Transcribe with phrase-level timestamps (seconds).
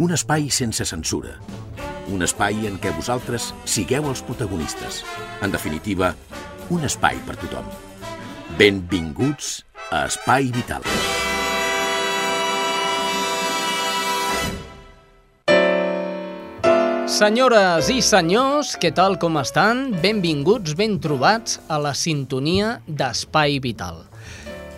[0.00, 1.34] Un espai sense censura.
[2.08, 5.02] Un espai en què vosaltres sigueu els protagonistes.
[5.44, 6.14] En definitiva,
[6.72, 7.66] un espai per tothom.
[8.56, 9.58] Benvinguts
[9.92, 10.86] a Espai Vital.
[17.12, 19.90] Senyores i senyors, què tal com estan?
[20.00, 24.06] Benvinguts, ben trobats a la sintonia d'Espai Vital.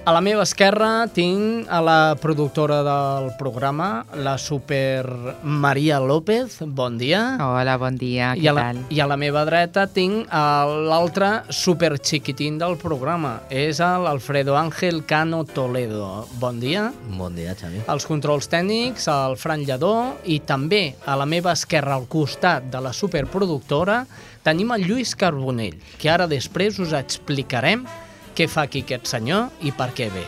[0.05, 5.09] A la meva esquerra tinc a la productora del programa, la super
[5.43, 6.59] Maria López.
[6.61, 7.39] Bon dia.
[7.41, 8.83] Hola, bon dia, I què a, la, tal?
[8.93, 13.39] I a la meva dreta tinc l'altre super xiquitín del programa.
[13.49, 16.29] És l'Alfredo Ángel Cano Toledo.
[16.37, 16.91] Bon dia.
[17.17, 17.87] Bon dia, Xavi.
[17.89, 19.97] Els controls tècnics, el Fran Lledó
[20.29, 24.03] i també a la meva esquerra al costat de la superproductora
[24.45, 27.89] tenim el Lluís Carbonell, que ara després us explicarem
[28.35, 30.25] què fa aquí aquest senyor i per què ve.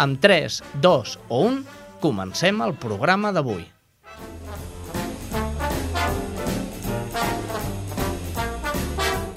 [0.00, 1.60] Amb 3, 2 o 1,
[2.00, 3.66] comencem el programa d'avui.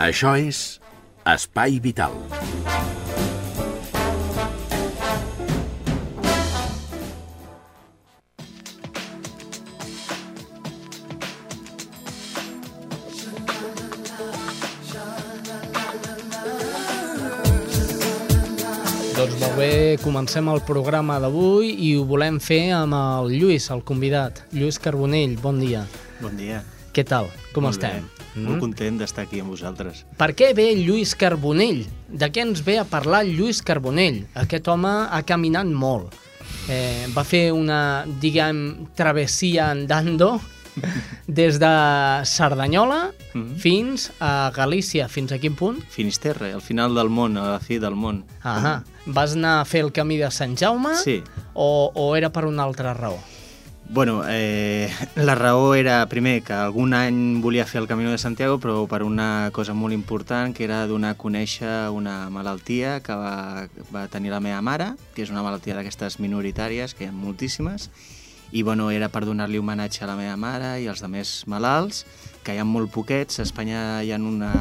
[0.04, 0.66] Això és
[1.24, 2.16] Espai Vital.
[2.34, 2.93] Doncs
[20.04, 24.42] comencem el programa d'avui i ho volem fer amb el Lluís, el convidat.
[24.52, 25.86] Lluís Carbonell, bon dia.
[26.20, 26.60] Bon dia.
[26.94, 27.30] Què tal?
[27.56, 28.04] Com Molt estem?
[28.04, 28.42] Bé.
[28.44, 30.04] Molt content d'estar aquí amb vosaltres.
[30.20, 31.86] Per què ve Lluís Carbonell?
[32.10, 34.24] De què ens ve a parlar Lluís Carbonell?
[34.44, 36.12] Aquest home ha caminat molt.
[36.68, 40.36] Eh, va fer una, diguem, travessia andando
[41.28, 43.56] des de Cerdanyola Mhm.
[43.58, 45.08] fins a Galícia.
[45.10, 45.82] Fins a quin punt?
[45.90, 48.26] Finisterre, al final del món, a la fi del món.
[48.44, 48.84] Ahà.
[49.06, 50.96] Vas anar a fer el camí de Sant Jaume?
[50.96, 51.24] Sí.
[51.54, 53.18] O, o era per una altra raó?
[53.90, 58.58] Bueno, eh, la raó era, primer, que algun any volia fer el Camino de Santiago,
[58.60, 63.68] però per una cosa molt important, que era donar a conèixer una malaltia que va,
[63.94, 67.90] va tenir la meva mare, que és una malaltia d'aquestes minoritàries, que hi ha moltíssimes,
[68.54, 72.04] i bueno, era per donar-li homenatge a la meva mare i als demés malalts,
[72.46, 73.40] que hi ha molt poquets.
[73.42, 74.52] A Espanya hi ha una,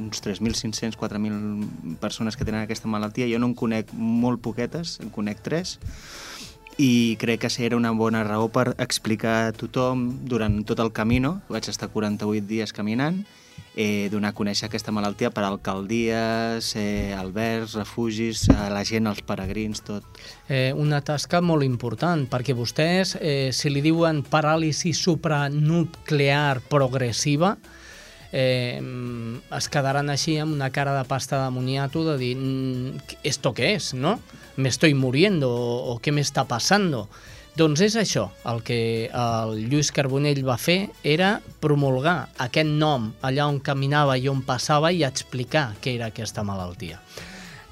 [0.00, 3.28] uns 3.500, 4.000 persones que tenen aquesta malaltia.
[3.28, 5.76] Jo no en conec molt poquetes, en conec tres,
[6.80, 11.42] i crec que era una bona raó per explicar a tothom durant tot el camino,
[11.52, 13.26] vaig estar 48 dies caminant,
[13.78, 19.22] eh, donar a conèixer aquesta malaltia per alcaldies, eh, albergs, refugis, a la gent, als
[19.22, 20.02] peregrins, tot.
[20.50, 27.54] Eh, una tasca molt important, perquè vostès, eh, si li diuen paràlisi supranuclear progressiva,
[28.32, 28.82] eh,
[29.56, 33.74] es quedaran així amb una cara de pasta de moniato de dir "Mm, ¿esto qué
[33.74, 34.18] es, no?
[34.56, 37.08] Me estoy muriendo o, o què m'està passando?
[37.58, 43.48] Doncs és això, el que el Lluís Carbonell va fer era promulgar aquest nom allà
[43.50, 47.00] on caminava i on passava i explicar què era aquesta malaltia.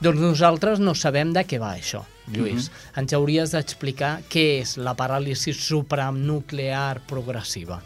[0.02, 2.02] Doncs nosaltres no sabem de què va això,
[2.34, 2.66] Lluís.
[2.98, 7.78] Ens hauries d'explicar què és la paràlisi supranuclear progressiva.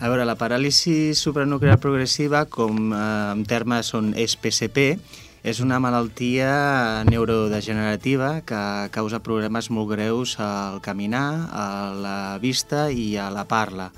[0.00, 3.04] A veure, la paràlisi supranuclear progressiva, com eh,
[3.36, 4.94] en termes són és PSP,
[5.44, 8.60] és una malaltia neurodegenerativa que
[8.94, 13.90] causa problemes molt greus al caminar, a la vista i a la parla.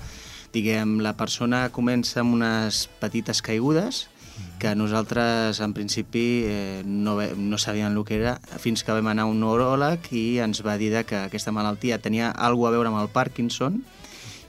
[0.51, 4.07] Diguem, la persona comença amb unes petites caigudes
[4.59, 9.07] que nosaltres en principi eh, no, ve- no sabíem el que era fins que vam
[9.09, 12.91] anar a un neuròleg i ens va dir que aquesta malaltia tenia alguna a veure
[12.91, 13.79] amb el Parkinson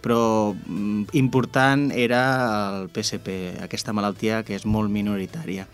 [0.04, 2.22] però mm, important era
[2.80, 5.66] el PSP, aquesta malaltia que és molt minoritària.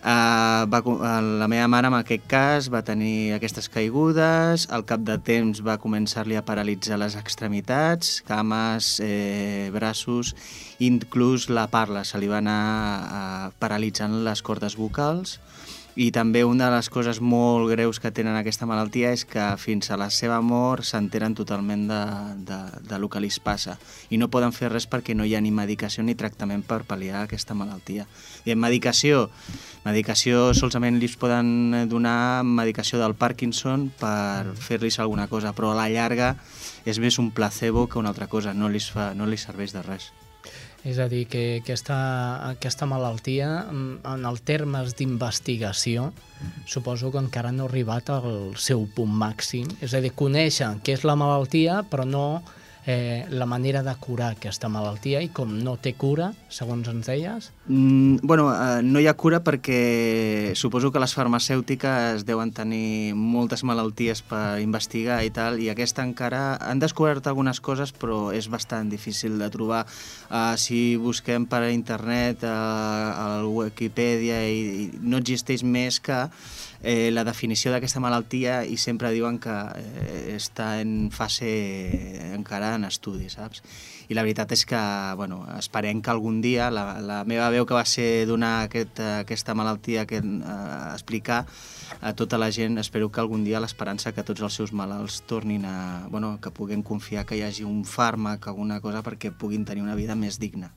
[0.00, 5.02] Uh, va, eh, la meva mare en aquest cas va tenir aquestes caigudes, al cap
[5.04, 10.32] de temps va començar-li a paralitzar les extremitats, cames, eh, braços,
[10.80, 15.36] inclús la parla, se li va anar uh, paralitzant les cordes vocals
[16.00, 19.90] i també una de les coses molt greus que tenen aquesta malaltia és que fins
[19.90, 22.00] a la seva mort s'enteren totalment de,
[22.46, 22.58] de,
[22.88, 23.76] de lo que li passa
[24.08, 27.24] i no poden fer res perquè no hi ha ni medicació ni tractament per pal·liar
[27.24, 28.06] aquesta malaltia.
[28.46, 29.28] I en medicació,
[29.84, 35.88] medicació solament li poden donar medicació del Parkinson per fer-los alguna cosa, però a la
[35.92, 36.34] llarga
[36.84, 39.84] és més un placebo que una altra cosa, no li, fa, no li serveix de
[39.86, 40.10] res.
[40.80, 41.96] És a dir, que aquesta,
[42.48, 46.10] aquesta malaltia, mm, en el termes d'investigació,
[46.64, 49.68] suposo que encara no ha arribat al seu punt màxim.
[49.84, 52.42] És a dir, coneixen què és la malaltia, però no
[52.86, 57.50] eh, la manera de curar aquesta malaltia i com no té cura, segons ens deies?
[57.66, 63.64] Mm, bueno, eh, no hi ha cura perquè suposo que les farmacèutiques deuen tenir moltes
[63.64, 68.90] malalties per investigar i tal, i aquesta encara han descobert algunes coses, però és bastant
[68.90, 69.84] difícil de trobar.
[70.30, 76.24] Uh, si busquem per internet, uh, a Wikipedia, i, i no existeix més que
[76.82, 81.50] eh, la definició d'aquesta malaltia i sempre diuen que eh, està en fase
[82.34, 83.62] encara en estudi, saps?
[84.10, 84.80] I la veritat és que,
[85.14, 89.54] bueno, esperem que algun dia la, la meva veu que va ser donar aquest, aquesta
[89.54, 91.44] malaltia, aquest, eh, explicar
[92.00, 95.66] a tota la gent, espero que algun dia l'esperança que tots els seus malalts tornin
[95.66, 96.06] a...
[96.10, 99.98] Bueno, que puguin confiar que hi hagi un fàrmac, alguna cosa, perquè puguin tenir una
[99.98, 100.72] vida més digna.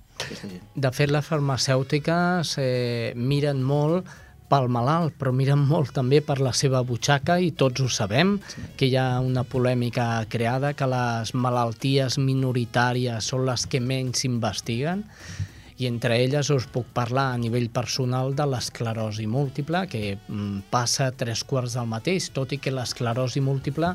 [0.76, 4.08] De fet, les farmacèutiques eh, miren molt
[4.54, 8.66] pel malalt, però miren molt també per la seva butxaca i tots ho sabem, sí.
[8.78, 15.02] que hi ha una polèmica creada que les malalties minoritàries són les que menys s'investiguen
[15.82, 21.10] i entre elles us puc parlar a nivell personal de l'esclerosi múltiple, que mm, passa
[21.18, 23.90] tres quarts del mateix, tot i que l'esclerosi múltiple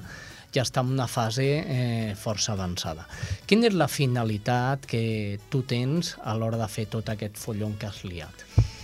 [0.54, 3.06] ja està en una fase eh, força avançada.
[3.46, 7.92] Quina és la finalitat que tu tens a l'hora de fer tot aquest follon que
[7.92, 8.76] has liat?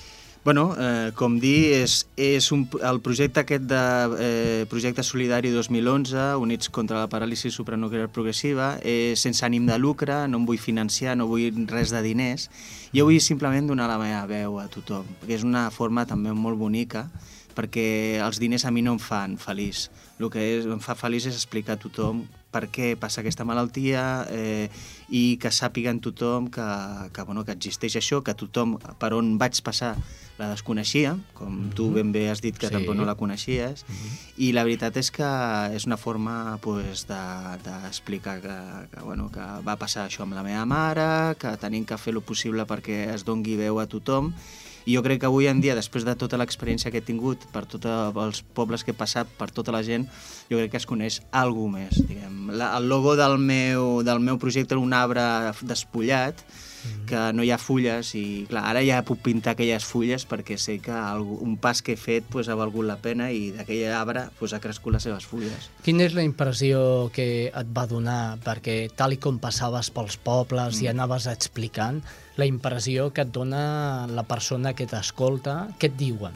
[0.44, 3.78] Bueno, eh, com dir, és, és un, el projecte aquest de
[4.20, 10.18] eh, Projecte Solidari 2011, Units contra la Paràlisi Supranuclear Progressiva, és sense ànim de lucre,
[10.28, 12.50] no em vull financiar, no vull res de diners,
[12.92, 16.60] jo vull simplement donar la meva veu a tothom, perquè és una forma també molt
[16.60, 17.06] bonica,
[17.54, 19.88] perquè els diners a mi no em fan feliç.
[20.18, 22.24] El que és, em fa feliç és explicar a tothom
[22.54, 24.68] per què passa aquesta malaltia eh,
[25.10, 26.66] i que sàpiguen tothom que,
[27.14, 29.96] que, bueno, que existeix això, que tothom per on vaig passar
[30.38, 31.74] la desconeixia, com mm -hmm.
[31.74, 32.72] tu ben bé has dit que sí.
[32.72, 34.18] tampoc no la coneixies, mm -hmm.
[34.36, 35.30] i la veritat és que
[35.74, 38.56] és una forma pues, d'explicar de, que,
[38.96, 42.22] que, bueno, que va passar això amb la meva mare, que tenim que fer el
[42.22, 44.34] possible perquè es dongui veu a tothom,
[44.84, 47.64] i jo crec que avui en dia, després de tota l'experiència que he tingut, per
[47.70, 50.06] tots els pobles que he passat, per tota la gent,
[50.50, 52.02] jo crec que es coneix alguna més.
[52.04, 52.52] Diguem.
[52.52, 55.24] La, el logo del meu, del meu projecte era un arbre
[55.64, 56.44] despullat,
[56.84, 57.06] Mm-hmm.
[57.08, 60.76] que no hi ha fulles i clar, ara ja puc pintar aquelles fulles perquè sé
[60.84, 64.52] que un pas que he fet pues, ha valgut la pena i d'aquell arbre pues,
[64.52, 65.70] ha crescut les seves fulles.
[65.86, 68.36] Quina és la impressió que et va donar?
[68.44, 70.84] Perquè tal i com passaves pels pobles mm.
[70.84, 72.02] i anaves explicant,
[72.36, 76.34] la impressió que et dona la persona que t'escolta, què et diuen?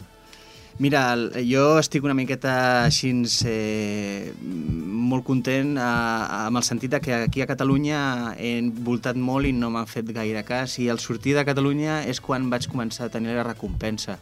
[0.79, 1.01] Mira,
[1.43, 2.53] jo estic una miqueta
[2.85, 3.11] així
[3.51, 8.53] eh, molt content eh, amb el sentit que aquí a Catalunya he
[8.87, 12.47] voltat molt i no m'han fet gaire cas i al sortir de Catalunya és quan
[12.53, 14.21] vaig començar a tenir la recompensa.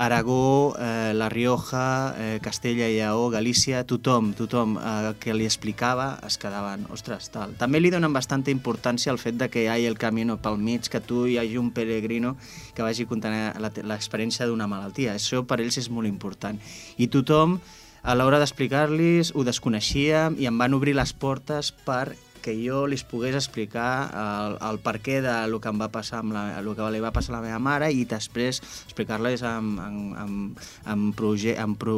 [0.00, 6.14] Aragó, eh, La Rioja, eh, Castella i Lleó, Galícia, tothom, tothom eh, que li explicava
[6.24, 7.52] es quedaven, ostres, tal.
[7.60, 10.88] També li donen bastanta importància al fet de que hi hagi el camino pel mig,
[10.88, 12.38] que tu hi hagi un peregrino
[12.72, 15.18] que vagi contant l'experiència d'una malaltia.
[15.20, 16.56] Això per ells és molt important.
[16.96, 17.58] I tothom,
[18.00, 22.98] a l'hora d'explicar-los, ho desconeixia i em van obrir les portes per que jo li
[23.10, 26.70] pogués explicar el, el per què de lo que em va passar amb la, el
[26.76, 31.12] que li va passar a la meva mare i després explicar-les amb, amb, amb, amb,
[31.16, 31.96] proje, amb, pro,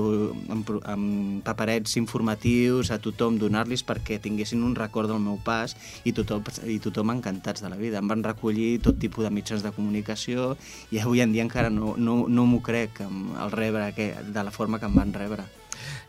[0.53, 6.15] amb, amb paperets informatius a tothom, donar-los perquè tinguessin un record del meu pas i
[6.17, 8.03] tothom, i tothom encantats de la vida.
[8.03, 10.53] Em van recollir tot tipus de mitjans de comunicació
[10.91, 14.55] i avui en dia encara no, no, no m'ho crec el rebre que, de la
[14.55, 15.62] forma que em van rebre.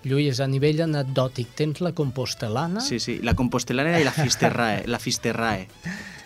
[0.04, 2.82] Lluís, a nivell anecdòtic, tens la compostelana?
[2.84, 4.84] Sí, sí, la compostelana i la fisterrae.
[4.88, 5.68] la fisterrae.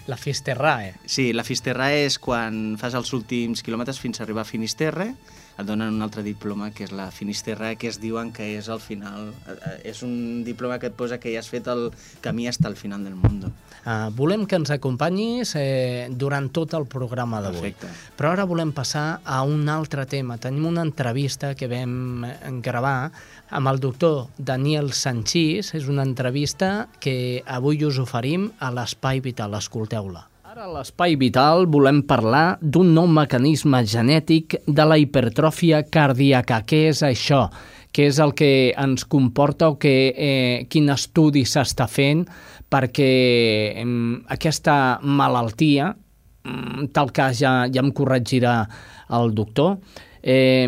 [0.07, 0.93] La fisterrae.
[1.05, 5.11] Sí, la fisterrae és quan fas els últims quilòmetres fins a arribar a Finisterre,
[5.57, 8.81] et donen un altre diploma, que és la Finisterra, que es diuen que és al
[8.83, 9.31] final...
[9.47, 11.89] Eh, eh, és un diploma que et posa que ja has fet el
[12.21, 13.41] camí fins al final del món.
[13.87, 17.73] Uh, volem que ens acompanyis eh, durant tot el programa d'avui.
[18.19, 20.37] Però ara volem passar a un altre tema.
[20.37, 22.25] Tenim una entrevista que vam
[22.61, 23.11] gravar
[23.49, 25.73] amb el doctor Daniel Sanchís.
[25.73, 29.55] És una entrevista que avui us oferim a l'Espai Vital.
[29.57, 30.27] Escolteu-la.
[30.57, 36.63] Ara a l'Espai Vital volem parlar d'un nou mecanisme genètic de la hipertròfia cardíaca.
[36.65, 37.43] Què és això?
[37.93, 42.25] Què és el que ens comporta o que, eh, quin estudi s'està fent
[42.73, 43.11] perquè
[43.83, 43.85] eh,
[44.33, 48.57] aquesta malaltia, mm, tal cas ja, ja em corregirà
[49.13, 49.77] el doctor,
[50.23, 50.65] eh,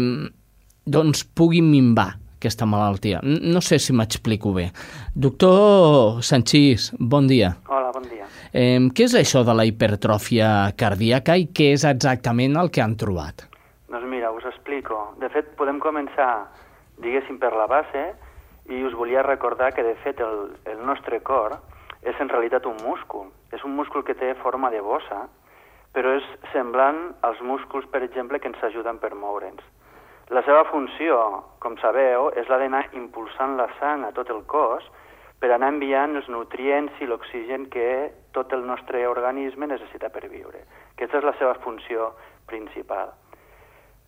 [0.85, 3.19] doncs pugui minvar aquesta malaltia.
[3.23, 4.69] No sé si m'explico bé.
[5.13, 7.51] Doctor Sanchís, bon dia.
[7.67, 8.25] Hola, bon dia.
[8.53, 12.95] Eh, què és això de la hipertròfia cardíaca i què és exactament el que han
[12.97, 13.45] trobat?
[13.91, 15.01] Doncs mira, us explico.
[15.19, 16.47] De fet, podem començar,
[17.03, 18.07] diguéssim, per la base
[18.69, 21.57] i us volia recordar que, de fet, el, el nostre cor
[22.07, 23.27] és en realitat un múscul.
[23.51, 25.25] És un múscul que té forma de bossa,
[25.91, 29.65] però és semblant als músculs, per exemple, que ens ajuden per moure'ns.
[30.29, 31.15] La seva funció,
[31.57, 34.85] com sabeu, és la d'anar impulsant la sang a tot el cos
[35.41, 40.61] per anar enviant els nutrients i l'oxigen que tot el nostre organisme necessita per viure.
[40.93, 42.11] Aquesta és la seva funció
[42.45, 43.09] principal.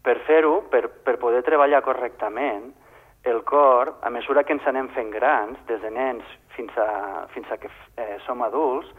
[0.06, 2.70] Per fer-ho, per, per poder treballar correctament,
[3.24, 6.26] el cor, a mesura que ens anem fent grans, des de nens
[6.56, 8.90] fins a, fins a que eh, som adults,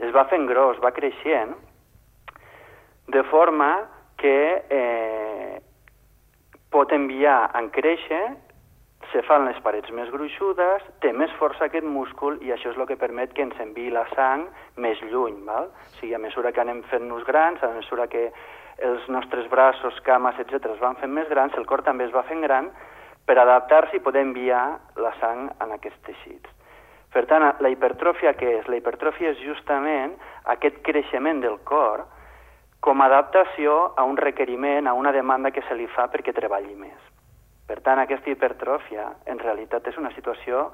[0.00, 1.56] es va fent gros, va creixent,
[3.12, 3.72] de forma
[4.20, 4.36] que
[4.68, 5.60] eh,
[6.70, 8.22] pot enviar en créixer,
[9.10, 12.86] se fan les parets més gruixudes, té més força aquest múscul i això és el
[12.86, 14.46] que permet que ens enviï la sang
[14.76, 15.40] més lluny.
[15.46, 15.70] Val?
[15.72, 18.28] O sigui, a mesura que anem fent-nos grans, a mesura que
[18.86, 20.70] els nostres braços, cames, etc.
[20.74, 22.70] es van fent més grans, el cor també es va fent gran
[23.26, 24.64] per adaptar-se i poder enviar
[24.96, 26.56] la sang en aquests teixits.
[27.10, 28.68] Per tant, la hipertròfia què és?
[28.70, 30.14] La hipertròfia és justament
[30.54, 32.06] aquest creixement del cor
[32.80, 36.74] com a adaptació a un requeriment, a una demanda que se li fa perquè treballi
[36.74, 37.00] més.
[37.68, 40.70] Per tant, aquesta hipertròfia en realitat és una situació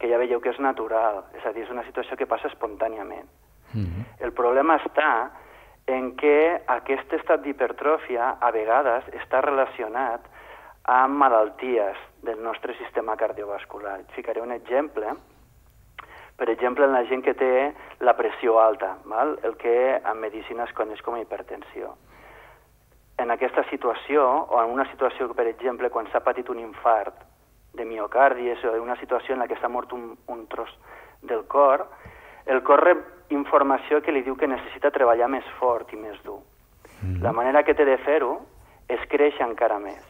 [0.00, 3.28] que ja veieu que és natural, és a dir, és una situació que passa espontàniament.
[3.74, 4.04] Mm -hmm.
[4.24, 5.30] El problema està
[5.86, 10.20] en què aquest estat d'hipertròfia a vegades està relacionat
[10.84, 14.00] amb malalties del nostre sistema cardiovascular.
[14.00, 15.14] Et ficaré un exemple
[16.40, 17.52] per exemple, en la gent que té
[18.00, 19.34] la pressió alta, val?
[19.44, 21.90] el que en medicina es coneix com a hipertensió.
[23.20, 27.26] En aquesta situació, o en una situació, per exemple, quan s'ha patit un infart
[27.76, 30.72] de miocardi, o una situació en la que s'ha mort un, un tros
[31.20, 31.84] del cor,
[32.46, 33.04] el cor rep
[33.36, 36.40] informació que li diu que necessita treballar més fort i més dur.
[37.02, 37.20] Mm.
[37.20, 38.38] La manera que té de fer-ho
[38.88, 40.00] és créixer encara més.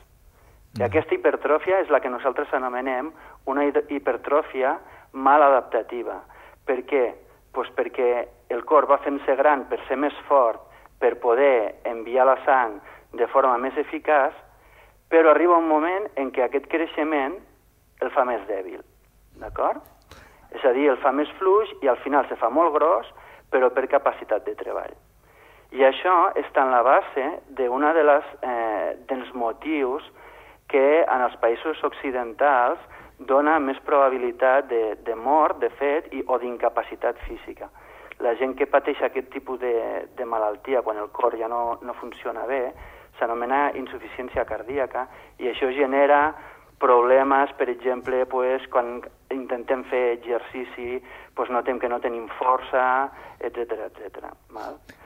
[0.78, 3.10] I aquesta hipertròfia és la que nosaltres anomenem
[3.50, 4.76] una hipertròfia
[5.12, 6.20] mal adaptativa.
[6.66, 7.04] Per què?
[7.52, 10.60] Pues perquè el cor va fent-se gran per ser més fort,
[11.00, 12.78] per poder enviar la sang
[13.16, 14.34] de forma més eficaç,
[15.10, 17.38] però arriba un moment en què aquest creixement
[18.00, 18.82] el fa més dèbil.
[19.40, 19.82] D'acord?
[20.54, 23.08] És a dir, el fa més fluix i al final se fa molt gros,
[23.50, 24.94] però per capacitat de treball.
[25.70, 27.26] I això està en la base
[27.58, 30.06] d'un de les, eh, dels motius
[30.70, 32.78] que en els països occidentals
[33.28, 37.68] dona més probabilitat de, de mort, de fet, i, o d'incapacitat física.
[38.20, 39.74] La gent que pateix aquest tipus de,
[40.16, 42.62] de malaltia, quan el cor ja no, no funciona bé,
[43.18, 45.06] s'anomena insuficiència cardíaca
[45.40, 46.20] i això genera
[46.80, 48.98] problemes, per exemple, pues, quan
[49.30, 50.98] intentem fer exercici,
[51.36, 53.10] pues, notem que no tenim força,
[53.40, 54.32] etc etc.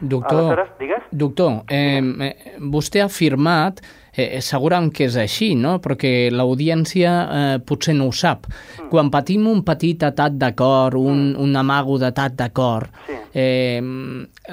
[0.01, 1.03] Doctor, Aleshores, digues?
[1.11, 3.79] doctor eh, eh, vostè ha afirmat,
[4.15, 5.77] eh, segurament que és així, no?
[5.83, 8.49] perquè l'audiència eh, potser no ho sap.
[8.49, 8.89] Mm.
[8.91, 11.41] Quan patim un petit atat de cor, un, mm.
[11.47, 13.21] un amago d'atat de cor, sí.
[13.35, 13.81] eh,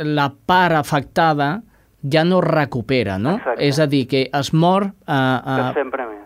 [0.06, 1.56] la part afectada
[2.01, 3.38] ja no recupera, no?
[3.38, 3.62] Exacte.
[3.66, 5.58] És a dir, que es mor a, a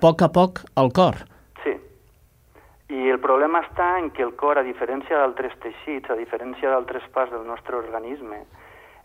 [0.02, 1.22] poc a poc el cor.
[1.64, 1.74] Sí.
[2.96, 7.08] I el problema està en que el cor, a diferència d'altres teixits, a diferència d'altres
[7.14, 8.44] parts del nostre organisme,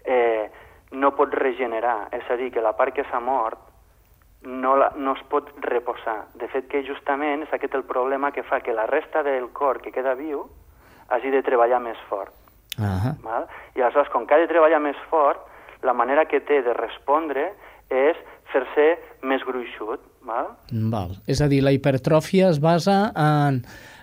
[0.04, 0.50] eh,
[0.92, 2.08] no pot regenerar.
[2.12, 3.58] És a dir, que la part que s'ha mort
[4.42, 6.26] no, la, no es pot reposar.
[6.34, 9.80] De fet, que justament és aquest el problema que fa que la resta del cor
[9.84, 10.46] que queda viu
[11.10, 12.32] hagi de treballar més fort.
[12.78, 13.14] Uh -huh.
[13.22, 13.46] val?
[13.74, 15.40] I aleshores, com que ha de treballar més fort,
[15.82, 17.52] la manera que té de respondre
[17.88, 18.16] és
[18.52, 20.00] fer-se més gruixut.
[20.26, 20.50] Val?
[20.92, 21.14] Val.
[21.30, 23.62] És a dir, la hipertròfia es basa en,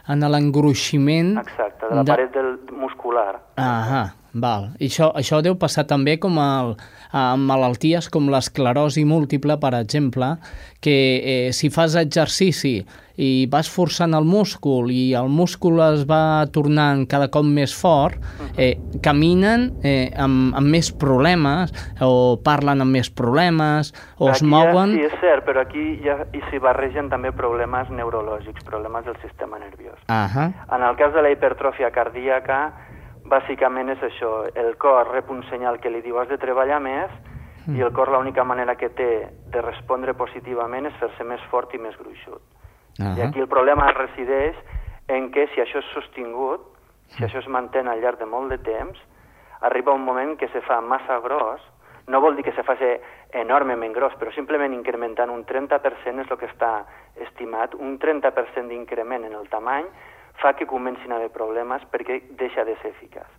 [0.10, 1.36] en l'engruiximent...
[1.44, 2.12] Exacte, de la de...
[2.14, 3.38] paret del muscular.
[3.62, 4.08] Ah,
[4.44, 4.72] val.
[4.80, 6.76] I això, això deu passar també com el,
[7.16, 10.36] amb malalties com l'esclerosi múltiple, per exemple,
[10.82, 12.82] que eh, si fas exercici
[13.18, 18.22] i vas forçant el múscul i el múscul es va tornant cada cop més fort,
[18.62, 21.74] eh, caminen eh, amb, amb més problemes
[22.06, 24.94] o parlen amb més problemes o aquí es mouen...
[24.94, 29.18] Ja, sí, és cert, però aquí ja hi s'hi barregen també problemes neurològics, problemes del
[29.24, 29.98] sistema nerviós.
[30.08, 30.54] Uh -huh.
[30.78, 32.87] En el cas de la hipertròfia cardíaca,
[33.28, 37.12] bàsicament és això, el cor rep un senyal que li diu has de treballar més
[37.66, 37.76] mm.
[37.76, 39.12] i el cor l'única manera que té
[39.54, 42.42] de respondre positivament és fer-se més fort i més gruixut.
[43.00, 43.18] Uh -huh.
[43.18, 44.56] I aquí el problema resideix
[45.08, 46.62] en què si això és sostingut,
[47.16, 48.98] si això es manté al llarg de molt de temps,
[49.62, 51.62] arriba un moment que se fa massa gros,
[52.08, 52.86] no vol dir que se faci
[53.32, 59.26] enormement gros, però simplement incrementant un 30% és el que està estimat, un 30% d'increment
[59.26, 59.86] en el tamany
[60.42, 63.30] fa que comencin a haver problemes perquè deixa de ser eficaç.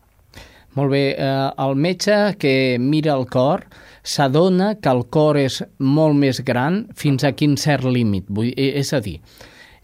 [0.77, 3.65] Molt bé, eh, el metge que mira el cor
[4.03, 8.29] s'adona que el cor és molt més gran fins a quin cert límit.
[8.29, 9.19] Vull, eh, és a dir,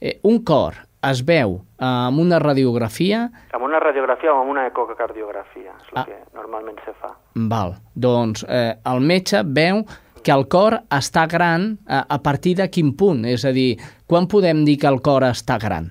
[0.01, 0.77] eh, un cor
[1.11, 3.25] es veu eh, amb una radiografia...
[3.53, 6.07] Amb una radiografia o amb una ecocardiografia, és el ah.
[6.09, 7.15] que normalment se fa.
[7.51, 9.85] Val, doncs eh, el metge veu
[10.25, 13.25] que el cor està gran a, eh, a partir de quin punt?
[13.29, 13.75] És a dir,
[14.07, 15.91] quan podem dir que el cor està gran?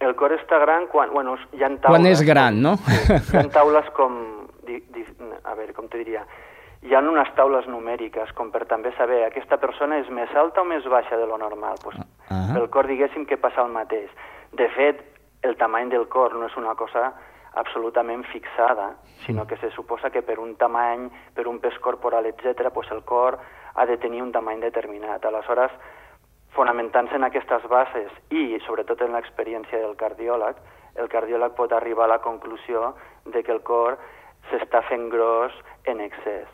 [0.00, 1.10] El cor està gran quan...
[1.12, 1.90] Bueno, hi ha taules...
[1.92, 2.76] Quan és gran, no?
[2.80, 4.16] Sí, hi ha taules com...
[4.64, 5.04] Di, di,
[5.44, 6.24] a veure, com te diria?
[6.80, 10.68] Hi ha unes taules numèriques, com per també saber aquesta persona és més alta o
[10.68, 11.76] més baixa de lo normal.
[11.84, 12.56] Pues, uh -huh.
[12.56, 14.08] El cor, diguéssim, que passa el mateix.
[14.52, 15.04] De fet,
[15.42, 17.12] el tamany del cor no és una cosa
[17.54, 22.70] absolutament fixada, sinó que se suposa que per un tamany, per un pes corporal, etc.,
[22.72, 23.38] pues el cor
[23.74, 25.24] ha de tenir un tamany determinat.
[25.24, 25.72] Aleshores,
[26.54, 30.56] fonamentant-se en aquestes bases i sobretot en l'experiència del cardiòleg,
[30.98, 33.98] el cardiòleg pot arribar a la conclusió de que el cor
[34.50, 35.54] s'està fent gros
[35.86, 36.48] en excés.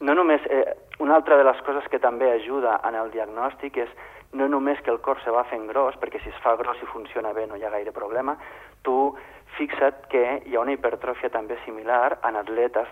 [0.00, 3.90] No només, eh, una altra de les coses que també ajuda en el diagnòstic és
[4.32, 6.86] no només que el cor se va fent gros, perquè si es fa gros i
[6.86, 8.36] funciona bé no hi ha gaire problema,
[8.82, 9.14] tu
[9.56, 12.88] fixa't que hi ha una hipertròfia també similar en atletes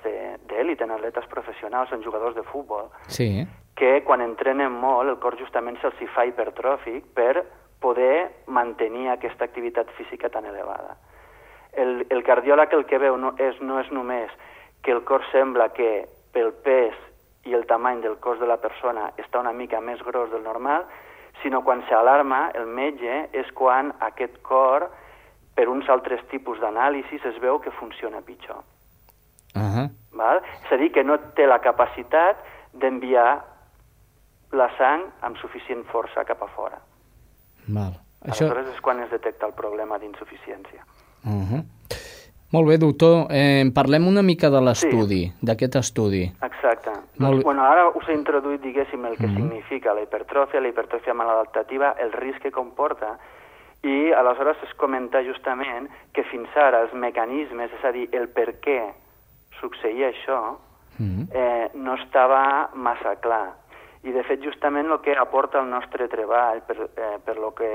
[0.49, 5.37] d'èlit, en atletes professionals, en jugadors de futbol, sí que quan entrenen molt el cor
[5.39, 7.45] justament se'ls fa hipertròfic per
[7.81, 10.97] poder mantenir aquesta activitat física tan elevada.
[11.73, 14.33] El, el cardiòleg el que veu no és, no és només
[14.83, 16.97] que el cor sembla que pel pes
[17.45, 20.87] i el tamany del cos de la persona està una mica més gros del normal,
[21.43, 24.89] sinó quan s'alarma el metge és quan aquest cor,
[25.57, 28.65] per uns altres tipus d'anàlisis, es veu que funciona pitjor.
[29.55, 29.89] Uh -huh.
[30.13, 30.43] Val?
[30.65, 32.37] És a dir, que no té la capacitat
[32.73, 33.56] d'enviar
[34.53, 36.79] la sang amb suficient força cap a fora.
[37.67, 37.97] Val.
[38.27, 38.47] Això...
[38.47, 40.85] Aleshores és quan es detecta el problema d'insuficiència.
[41.25, 41.65] Uh -huh.
[42.51, 43.27] Molt bé, doctor.
[43.31, 45.47] Eh, parlem una mica de l'estudi, sí.
[45.47, 46.23] d'aquest estudi.
[46.43, 46.91] Exacte.
[47.19, 47.33] Molt...
[47.33, 49.37] Doncs, bueno, ara us he introduït, diguéssim, el que uh -huh.
[49.37, 53.19] significa la hipertròfia, la hipertròfia maladaptativa, el risc que comporta,
[53.83, 58.61] i aleshores es comenta justament que fins ara els mecanismes, és a dir, el per
[58.61, 58.93] què
[59.61, 60.57] succeïa això,
[60.99, 61.27] uh -huh.
[61.35, 63.66] eh, no estava massa clar
[64.07, 67.71] i de fet justament el que aporta el nostre treball per, eh, per lo que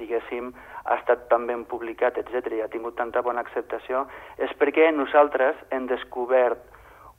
[0.00, 0.48] diguéssim
[0.84, 4.06] ha estat tan ben publicat, etc i ha tingut tanta bona acceptació,
[4.38, 6.62] és perquè nosaltres hem descobert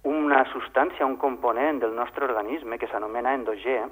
[0.10, 3.84] una substància, un component del nostre organisme que s'anomena endogè,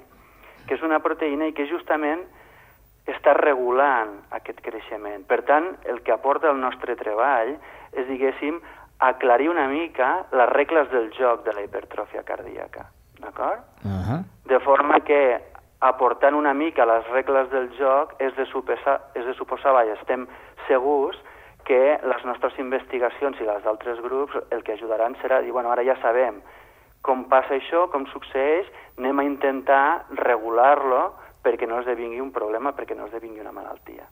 [0.66, 2.26] que és una proteïna i que justament
[3.06, 5.26] està regulant aquest creixement.
[5.28, 7.54] Per tant, el que aporta el nostre treball
[7.92, 8.58] és, diguéssim,
[8.98, 12.88] aclarir una mica les regles del joc de la hipertròfia cardíaca
[13.24, 13.60] d'acord?
[13.84, 14.22] Uh -huh.
[14.44, 15.40] De forma que
[15.80, 20.26] aportant una mica les regles del joc és de suposar, és de suposar vaja, estem
[20.68, 21.16] segurs
[21.64, 25.84] que les nostres investigacions i les d'altres grups el que ajudaran serà dir, bueno, ara
[25.84, 26.42] ja sabem
[27.04, 31.12] com passa això, com succeeix, anem a intentar regular-lo
[31.44, 34.06] perquè no esdevingui un problema, perquè no esdevingui una malaltia.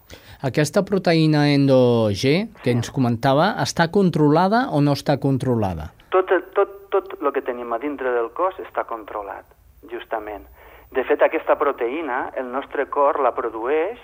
[0.45, 5.89] Aquesta proteïna endo G que ens comentava, està controlada o no està controlada?
[6.13, 9.49] Tot, tot, tot el que tenim a dintre del cos està controlat,
[9.91, 10.45] justament.
[10.93, 14.01] De fet, aquesta proteïna, el nostre cor la produeix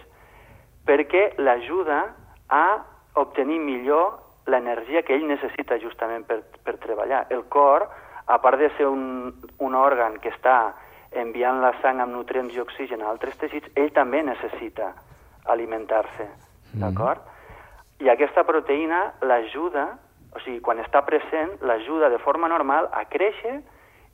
[0.88, 2.01] perquè l'ajuda
[2.48, 2.64] a
[3.20, 4.16] obtenir millor
[4.48, 7.27] l'energia que ell necessita justament per, per treballar.
[7.31, 7.85] El cor,
[8.27, 10.72] a part de ser un, un òrgan que està
[11.12, 14.94] enviant la sang amb nutrients i oxigen a altres teixits, ell també necessita
[15.48, 16.81] alimentar-se, mm.
[16.81, 17.20] d'acord?
[18.01, 19.88] I aquesta proteïna l'ajuda
[20.34, 23.58] o sigui, quan està present, l'ajuda de forma normal a créixer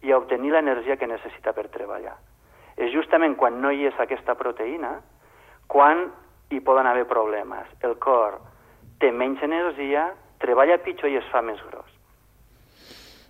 [0.05, 2.15] i a obtenir l'energia que necessita per treballar.
[2.77, 4.99] És justament quan no hi és aquesta proteïna
[5.71, 6.09] quan
[6.51, 7.67] hi poden haver problemes.
[7.83, 8.39] El cor
[9.01, 10.11] té menys energia,
[10.43, 11.84] treballa pitjor i es fa més gros.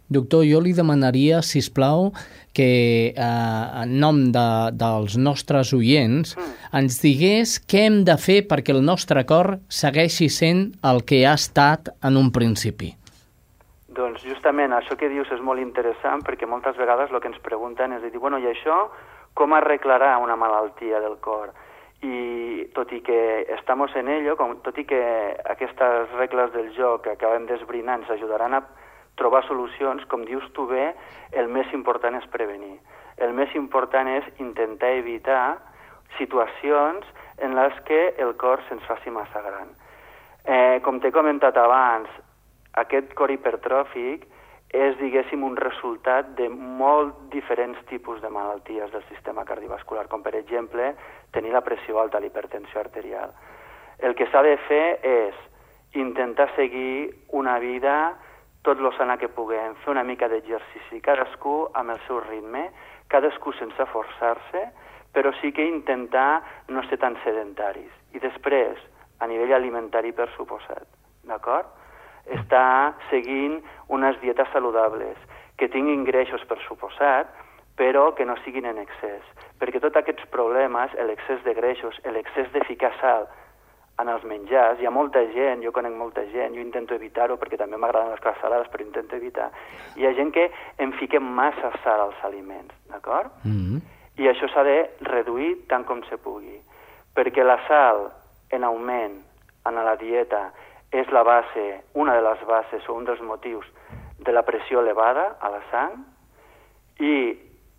[0.09, 2.11] Doctor, jo li demanaria, si us plau,
[2.55, 6.51] que eh, en nom de, dels nostres oients mm.
[6.79, 11.35] ens digués què hem de fer perquè el nostre cor segueixi sent el que ha
[11.40, 12.93] estat en un principi.
[13.95, 17.97] Doncs justament això que dius és molt interessant perquè moltes vegades el que ens pregunten
[17.97, 18.88] és dir, bueno, i això
[19.35, 21.53] com arreglarà una malaltia del cor?
[22.05, 25.01] i tot i que estamos en ello, com, tot i que
[25.49, 28.61] aquestes regles del joc que acabem d'esbrinar ens ajudaran a
[29.18, 30.92] trobar solucions, com dius tu bé,
[31.33, 32.77] el més important és prevenir.
[33.16, 35.57] El més important és intentar evitar
[36.18, 37.07] situacions
[37.38, 39.70] en les que el cor se'ns faci massa gran.
[40.44, 42.11] Eh, com t'he comentat abans,
[42.74, 44.27] aquest cor hipertròfic
[44.74, 50.35] és, diguéssim, un resultat de molt diferents tipus de malalties del sistema cardiovascular, com per
[50.35, 50.92] exemple
[51.33, 53.31] tenir la pressió alta, l'hipertensió arterial.
[53.98, 55.38] El que s'ha de fer és
[55.94, 58.16] intentar seguir una vida
[58.64, 62.70] tot lo sana que puguem, fer una mica d'exercici, cadascú amb el seu ritme,
[63.12, 64.64] cadascú sense forçar-se,
[65.12, 66.40] però sí que intentar
[66.72, 67.92] no ser tan sedentaris.
[68.16, 68.81] I després,
[69.20, 70.88] a nivell alimentari, per suposat,
[71.29, 71.68] d'acord?
[72.24, 73.61] Està seguint
[73.92, 75.20] unes dietes saludables,
[75.61, 77.29] que tinguin greixos, per suposat,
[77.77, 79.22] però que no siguin en excés.
[79.61, 83.29] Perquè tots aquests problemes, l'excés de greixos, l'excés de ficar sal
[84.03, 87.57] en els menjars, hi ha molta gent, jo conec molta gent, jo intento evitar-ho perquè
[87.57, 89.51] també m'agraden les coses salades, però intento evitar.
[89.97, 93.31] Hi ha gent que en fiquem massa sal als aliments, d'acord?
[93.45, 93.83] Mm -hmm
[94.17, 94.79] i això s'ha de
[95.09, 96.61] reduir tant com se pugui,
[97.17, 98.07] perquè la sal
[98.55, 99.17] en augment
[99.67, 100.51] en la dieta
[100.95, 103.67] és la base, una de les bases o un dels motius
[104.23, 105.97] de la pressió elevada a la sang
[107.03, 107.17] i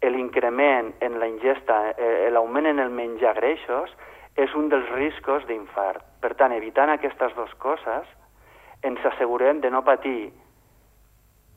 [0.05, 3.89] l'increment en la ingesta, eh, l'augment en el menjar greixos
[4.35, 6.03] és un dels riscos d'infart.
[6.21, 8.07] Per tant, evitant aquestes dues coses,
[8.83, 10.33] ens assegurem de no patir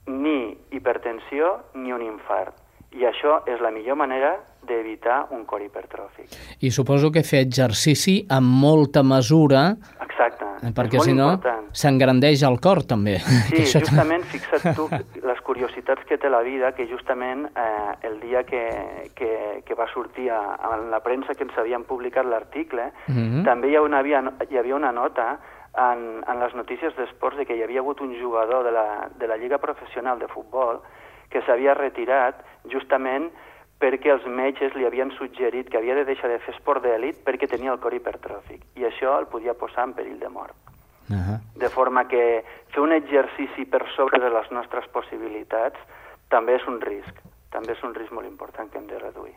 [0.08, 2.54] ni hipertensió ni un infart.
[2.96, 6.32] I això és la millor manera d'evitar un cor hipertròfic.
[6.64, 9.70] I suposo que fer exercici amb molta mesura...
[10.04, 10.46] Exacte.
[10.66, 11.28] Eh, perquè si no
[11.76, 13.18] s'engrandeix el cor també.
[13.20, 14.88] Sí, això justament, fixa't tu
[15.30, 18.64] les curiositats que té la vida, que justament eh, el dia que,
[19.14, 19.30] que,
[19.64, 23.28] que va sortir a, a la premsa que ens havien publicat l'article, mhm.
[23.28, 23.44] -huh.
[23.44, 25.38] també hi havia, hi havia una nota
[25.76, 29.26] en, en les notícies d'esports de que hi havia hagut un jugador de la, de
[29.28, 30.80] la Lliga Professional de Futbol
[31.30, 32.40] que s'havia retirat
[32.72, 33.30] justament
[33.78, 37.48] perquè els metges li havien suggerit que havia de deixar de fer esport d'èlit perquè
[37.50, 40.56] tenia el cor hipertròfic i això el podia posar en perill de mort.
[41.08, 41.38] Uh -huh.
[41.54, 45.78] De forma que fer un exercici per sobre de les nostres possibilitats
[46.28, 47.14] també és un risc
[47.50, 49.34] també és un risc molt important que hem de reduir.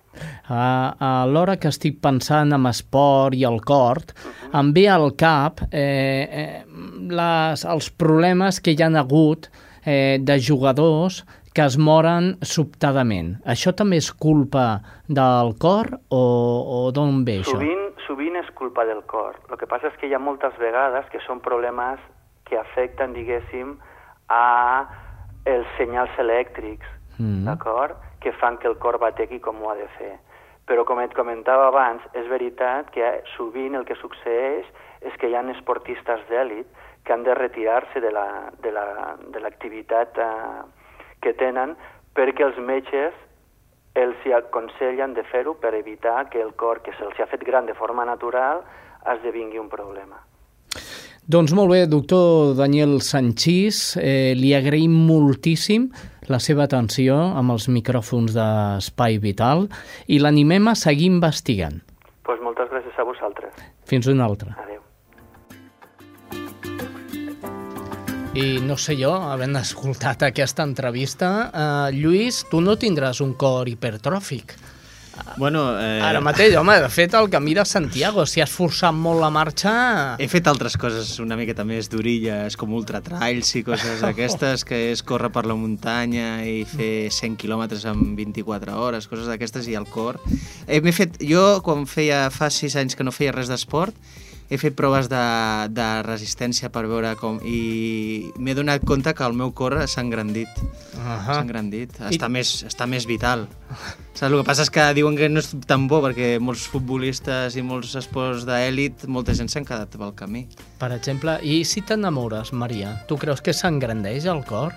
[0.50, 4.60] Uh, a l'hora que estic pensant en esport i el cor, uh -huh.
[4.60, 6.64] em ve al cap eh, eh,
[7.20, 9.50] les, els problemes que hi han hagut
[9.86, 13.36] eh, de jugadors que es moren sobtadament.
[13.44, 17.58] Això també és culpa del cor o, o d'on ve això?
[17.58, 19.36] Sovint, sovint és culpa del cor.
[19.52, 22.00] El que passa és que hi ha moltes vegades que són problemes
[22.48, 23.76] que afecten, diguéssim,
[24.32, 24.88] a
[25.48, 26.88] els senyals elèctrics,
[27.18, 27.44] mm.
[27.48, 28.00] d'acord?
[28.24, 30.16] Que fan que el cor bategui com ho ha de fer.
[30.70, 34.68] Però com et comentava abans, és veritat que sovint el que succeeix
[35.02, 36.68] és que hi ha esportistes d'èlit
[37.04, 38.12] que han de retirar-se de
[39.42, 40.81] l'activitat la, de eh,
[41.22, 41.76] que tenen
[42.18, 43.16] perquè els metges
[43.96, 47.68] els hi aconsellen de fer-ho per evitar que el cor, que se'ls ha fet gran
[47.68, 48.64] de forma natural,
[49.16, 50.22] esdevingui un problema.
[51.32, 55.90] Doncs molt bé, doctor Daniel Sanchís, eh, li agraïm moltíssim
[56.32, 59.68] la seva atenció amb els micròfons d'Espai Vital
[60.08, 61.82] i l'animem a seguir investigant.
[61.82, 63.64] Doncs pues moltes gràcies a vosaltres.
[63.86, 64.56] Fins una altra.
[64.58, 64.71] Adéu.
[68.32, 73.68] I no sé jo, havent escoltat aquesta entrevista, uh, Lluís, tu no tindràs un cor
[73.68, 74.54] hipertròfic.
[75.36, 76.00] Bueno, eh...
[76.00, 79.74] Ara mateix, home, de fet, el camí de Santiago, si has forçat molt la marxa...
[80.16, 85.04] He fet altres coses una miqueta més d'orilles, com ultratrails i coses aquestes, que és
[85.04, 89.92] córrer per la muntanya i fer 100 quilòmetres en 24 hores, coses d'aquestes, i el
[89.92, 90.24] cor.
[90.68, 93.92] Eh, fet, jo, quan feia fa 6 anys que no feia res d'esport,
[94.52, 95.22] he fet proves de,
[95.72, 97.38] de resistència per veure com...
[97.48, 100.52] I m'he donat compte que el meu cor s'ha engrandit.
[100.60, 101.20] Uh -huh.
[101.26, 101.96] S'ha engrandit.
[102.12, 102.32] Està, I...
[102.36, 103.48] més, està més vital.
[104.14, 104.28] Saps?
[104.28, 107.62] El que passa és que diuen que no és tan bo perquè molts futbolistes i
[107.62, 110.48] molts esports d'èlit, molta gent s'han quedat pel camí.
[110.78, 114.74] Per exemple, i si t'enamores, Maria, tu creus que s'engrandeix el cor?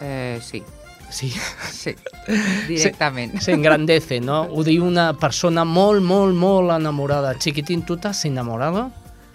[0.00, 0.62] Eh, sí.
[1.10, 1.30] Sí.
[1.70, 1.94] Sí,
[2.68, 3.38] directament.
[3.38, 4.48] S'engrandece, no?
[4.48, 7.38] Ho diu una persona molt, molt, molt enamorada.
[7.38, 8.90] Chiquitín, ¿tú estás enamorado?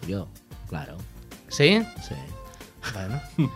[0.06, 0.28] Yo,
[0.68, 0.98] claro.
[1.48, 1.82] ¿Sí?
[2.02, 2.16] Sí.
[2.94, 3.22] Bueno.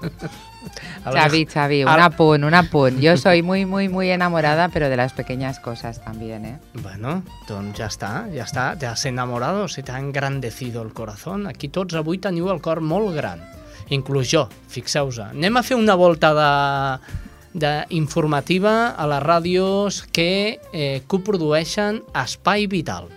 [1.04, 3.00] Xavi, Xavi, un apunt, un apunt.
[3.00, 6.60] Yo soy muy, muy, muy enamorada, pero de las pequeñas cosas también, ¿eh?
[6.84, 8.68] Bueno, doncs ja està, ja està.
[8.78, 11.48] Te has enamorado, se te ha engrandecido el corazón.
[11.48, 13.42] Aquí tots avui teniu el cor molt gran.
[13.90, 15.20] Inclús jo, fixeu-vos.
[15.32, 16.32] Anem a fer una volta
[17.54, 23.10] de informativa a les ràdios que eh, coprodueixen Espai Vital.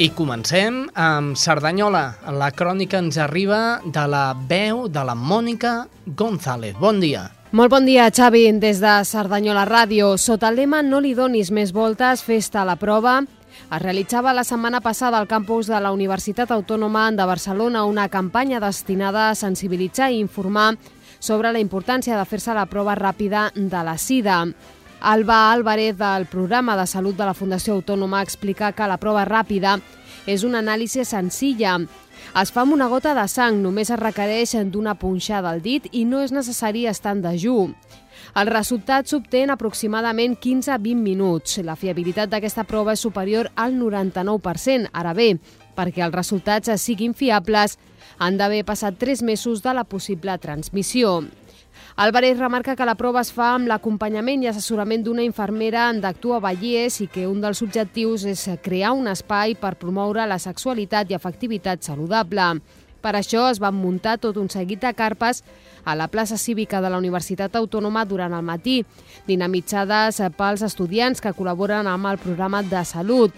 [0.00, 2.14] I comencem amb Cerdanyola.
[2.32, 5.74] La crònica ens arriba de la veu de la Mònica
[6.16, 6.72] González.
[6.80, 7.26] Bon dia.
[7.52, 10.14] Molt bon dia, Xavi, des de Cerdanyola Ràdio.
[10.16, 13.18] Sota el lema No li donis més voltes, festa a la prova,
[13.60, 18.60] es realitzava la setmana passada al campus de la Universitat Autònoma de Barcelona una campanya
[18.60, 20.78] destinada a sensibilitzar i informar
[21.20, 24.46] sobre la importància de fer-se la prova ràpida de la sida.
[25.00, 29.78] Alba Álvarez, del programa de salut de la Fundació Autònoma, explica que la prova ràpida
[30.28, 31.78] és una anàlisi senzilla.
[32.36, 36.04] Es fa amb una gota de sang, només es requereix d'una punxada al dit i
[36.04, 37.72] no és necessari estar en dejú.
[38.36, 41.56] El resultat s'obté en aproximadament 15-20 minuts.
[41.64, 44.92] La fiabilitat d'aquesta prova és superior al 99%.
[44.92, 45.32] Ara bé,
[45.74, 47.78] perquè els resultats siguin fiables,
[48.18, 51.22] han d'haver passat 3 mesos de la possible transmissió.
[51.96, 57.00] Álvarez remarca que la prova es fa amb l'acompanyament i assessorament d'una infermera d'Actua Vallès
[57.02, 61.82] i que un dels objectius és crear un espai per promoure la sexualitat i efectivitat
[61.82, 62.60] saludable.
[63.00, 65.42] Per això es van muntar tot un seguit de carpes
[65.84, 68.82] a la plaça cívica de la Universitat Autònoma durant el matí,
[69.26, 73.32] dinamitzades pels estudiants que col·laboren amb el programa de salut.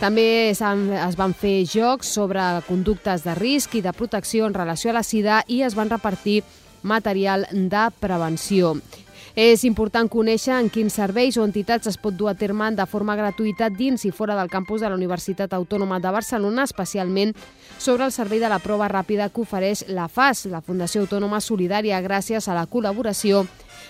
[0.00, 4.98] També es van fer jocs sobre conductes de risc i de protecció en relació a
[4.98, 6.42] la sida i es van repartir
[6.84, 8.76] material de prevenció.
[9.34, 13.16] És important conèixer en quins serveis o entitats es pot dur a terme de forma
[13.18, 17.34] gratuïta dins i fora del campus de la Universitat Autònoma de Barcelona, especialment
[17.78, 21.98] sobre el servei de la prova ràpida que ofereix la FAS, la Fundació Autònoma Solidària,
[22.04, 23.42] gràcies a la col·laboració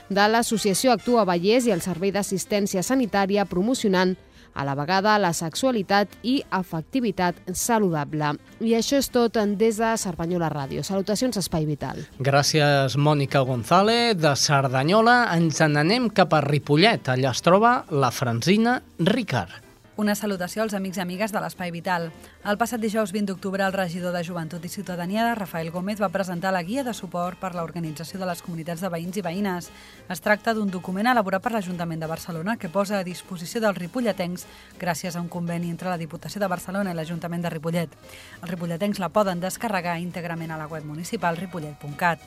[0.09, 4.17] de l'Associació Actua Vallès i el Servei d'Assistència Sanitària promocionant
[4.55, 8.35] a la vegada la sexualitat i afectivitat saludable.
[8.65, 10.85] I això és tot des de Cerdanyola Ràdio.
[10.87, 12.05] Salutacions, Espai Vital.
[12.19, 14.15] Gràcies, Mònica González.
[14.21, 17.11] De Cerdanyola ens n'anem cap a Ripollet.
[17.11, 19.64] Allà es troba la Franzina Ricard.
[19.97, 22.09] Una salutació als amics i amigues de l'Espai Vital.
[22.51, 26.51] El passat dijous 20 d'octubre, el regidor de Joventut i Ciutadania, Rafael Gómez, va presentar
[26.51, 29.71] la guia de suport per l'organització de les comunitats de veïns i veïnes.
[30.11, 34.49] Es tracta d'un document elaborat per l'Ajuntament de Barcelona que posa a disposició dels ripolletens
[34.83, 37.95] gràcies a un conveni entre la Diputació de Barcelona i l'Ajuntament de Ripollet.
[38.43, 42.19] Els ripolletens la poden descarregar íntegrament a la web municipal ripollet.cat.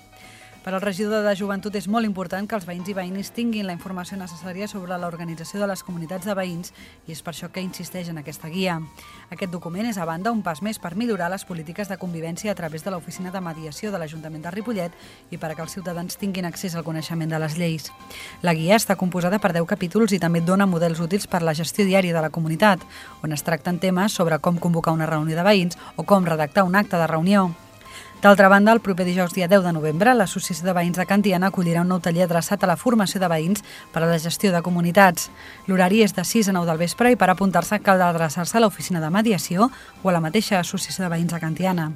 [0.67, 3.71] Per al regidor de Joventut és molt important que els veïns i veïnis tinguin la
[3.71, 6.73] informació necessària sobre l'organització de les comunitats de veïns
[7.07, 8.73] i és per això que insisteix en aquesta guia.
[9.31, 12.55] Aquest document és, a banda, un pas més per millorar les polítiques de convivència a
[12.59, 14.97] través de l'Oficina de Mediació de l'Ajuntament de Ripollet
[15.31, 17.87] i per a que els ciutadans tinguin accés al coneixement de les lleis.
[18.43, 21.87] La guia està composada per 10 capítols i també dona models útils per la gestió
[21.87, 22.83] diària de la comunitat,
[23.23, 26.75] on es tracten temes sobre com convocar una reunió de veïns o com redactar un
[26.75, 27.47] acte de reunió.
[28.17, 31.83] D'altra banda, el proper dijous dia 10 de novembre, l'Associació de Veïns de Cantiana acollirà
[31.83, 33.61] un nou taller adreçat a la formació de veïns
[33.93, 35.27] per a la gestió de comunitats.
[35.67, 39.03] L'horari és de 6 a 9 del vespre i per apuntar-se cal adreçar-se a l'oficina
[39.03, 39.67] de mediació
[40.01, 41.91] o a la mateixa Associació de Veïns de Cantiana.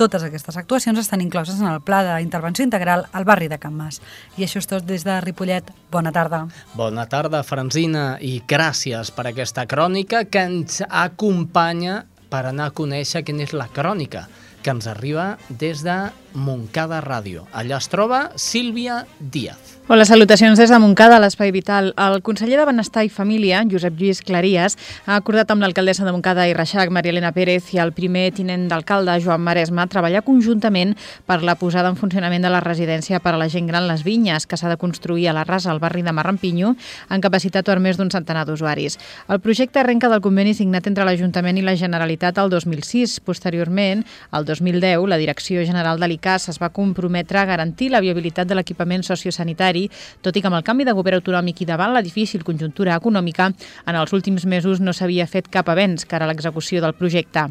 [0.00, 4.00] Totes aquestes actuacions estan incloses en el Pla d'intervenció integral al barri de Can Mas.
[4.40, 5.68] I això és tot des de Ripollet.
[5.92, 6.46] Bona tarda.
[6.72, 13.26] Bona tarda, Franzina, i gràcies per aquesta crònica que ens acompanya per anar a conèixer
[13.28, 14.24] quina és la crònica
[14.66, 15.26] que ens arriba
[15.62, 15.94] des de
[16.34, 17.46] Montcada Ràdio.
[17.54, 19.75] Allà es troba Sílvia Díaz.
[19.88, 21.92] Hola, salutacions des de Montcada, a l'Espai Vital.
[21.94, 24.74] El conseller de Benestar i Família, Josep Lluís Clarias,
[25.06, 28.64] ha acordat amb l'alcaldessa de Montcada i Reixac, Maria Elena Pérez, i el primer tinent
[28.66, 30.96] d'alcalde, Joan Maresma, treballar conjuntament
[31.30, 34.48] per la posada en funcionament de la residència per a la gent gran Les Vinyes,
[34.50, 36.74] que s'ha de construir a la Rasa, al barri de Marrampinyo,
[37.06, 38.98] en capacitat per més d'un centenar d'usuaris.
[39.30, 43.20] El projecte arrenca del conveni signat entre l'Ajuntament i la Generalitat el 2006.
[43.22, 44.02] Posteriorment,
[44.34, 48.58] el 2010, la Direcció General de l'ICAS es va comprometre a garantir la viabilitat de
[48.58, 49.90] l'equipament sociosanitari diari,
[50.24, 53.52] tot i que amb el canvi de govern autonòmic i davant la difícil conjuntura econòmica,
[53.86, 57.50] en els últims mesos no s'havia fet cap avenç cara a l'execució del projecte.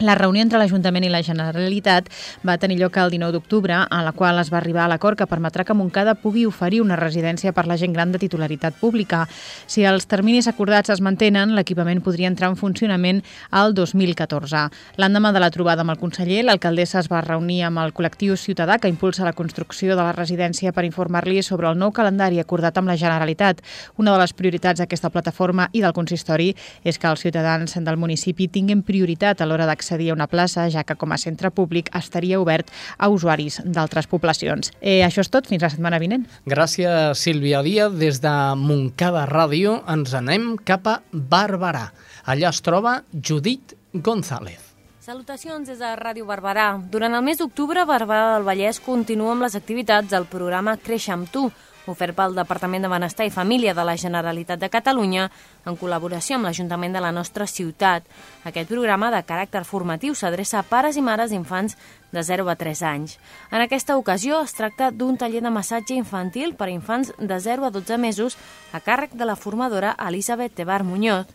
[0.00, 2.06] La reunió entre l'Ajuntament i la Generalitat
[2.48, 5.26] va tenir lloc el 19 d'octubre, en la qual es va arribar a l'acord que
[5.28, 9.26] permetrà que Montcada pugui oferir una residència per la gent gran de titularitat pública.
[9.68, 14.62] Si els terminis acordats es mantenen, l'equipament podria entrar en funcionament al 2014.
[14.96, 18.78] L'endemà de la trobada amb el conseller, l'alcaldessa es va reunir amb el col·lectiu ciutadà
[18.80, 22.88] que impulsa la construcció de la residència per informar-li sobre el nou calendari acordat amb
[22.88, 23.60] la Generalitat.
[24.00, 28.48] Una de les prioritats d'aquesta plataforma i del consistori és que els ciutadans del municipi
[28.48, 31.90] tinguin prioritat a l'hora d'accedir accedir a una plaça, ja que com a centre públic
[31.96, 34.70] estaria obert a usuaris d'altres poblacions.
[34.80, 36.26] Eh, això és tot, fins la setmana vinent.
[36.46, 37.98] Gràcies, Sílvia Díaz.
[37.98, 41.90] Des de Montcada Ràdio ens anem cap a Barberà.
[42.24, 44.60] Allà es troba Judit González.
[45.00, 46.76] Salutacions des de Ràdio Barberà.
[46.92, 51.26] Durant el mes d'octubre, Barberà del Vallès continua amb les activitats del programa Creix amb
[51.32, 51.48] tu,
[51.90, 55.26] ofert pel Departament de Benestar i Família de la Generalitat de Catalunya
[55.66, 58.06] en col·laboració amb l'Ajuntament de la nostra ciutat.
[58.48, 61.76] Aquest programa de caràcter formatiu s'adreça a pares i mares d'infants
[62.12, 63.18] de 0 a 3 anys.
[63.50, 67.66] En aquesta ocasió es tracta d'un taller de massatge infantil per a infants de 0
[67.66, 68.38] a 12 mesos
[68.72, 71.26] a càrrec de la formadora Elisabet Tebar Muñoz.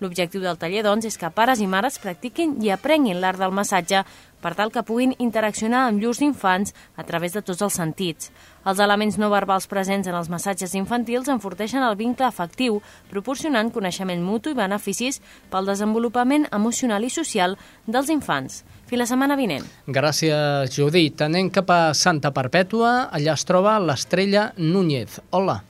[0.00, 4.00] L'objectiu del taller, doncs, és que pares i mares practiquin i aprenguin l'art del massatge
[4.40, 8.30] per tal que puguin interaccionar amb llurs infants a través de tots els sentits.
[8.68, 14.20] Els elements no verbals presents en els massatges infantils enforteixen el vincle afectiu, proporcionant coneixement
[14.20, 15.20] mutu i beneficis
[15.50, 18.60] pel desenvolupament emocional i social dels infants.
[18.90, 19.64] Fins la setmana vinent.
[19.88, 21.22] Gràcies, Judit.
[21.24, 23.08] Anem cap a Santa Perpètua.
[23.08, 25.20] Allà es troba l'estrella Núñez.
[25.30, 25.60] Hola.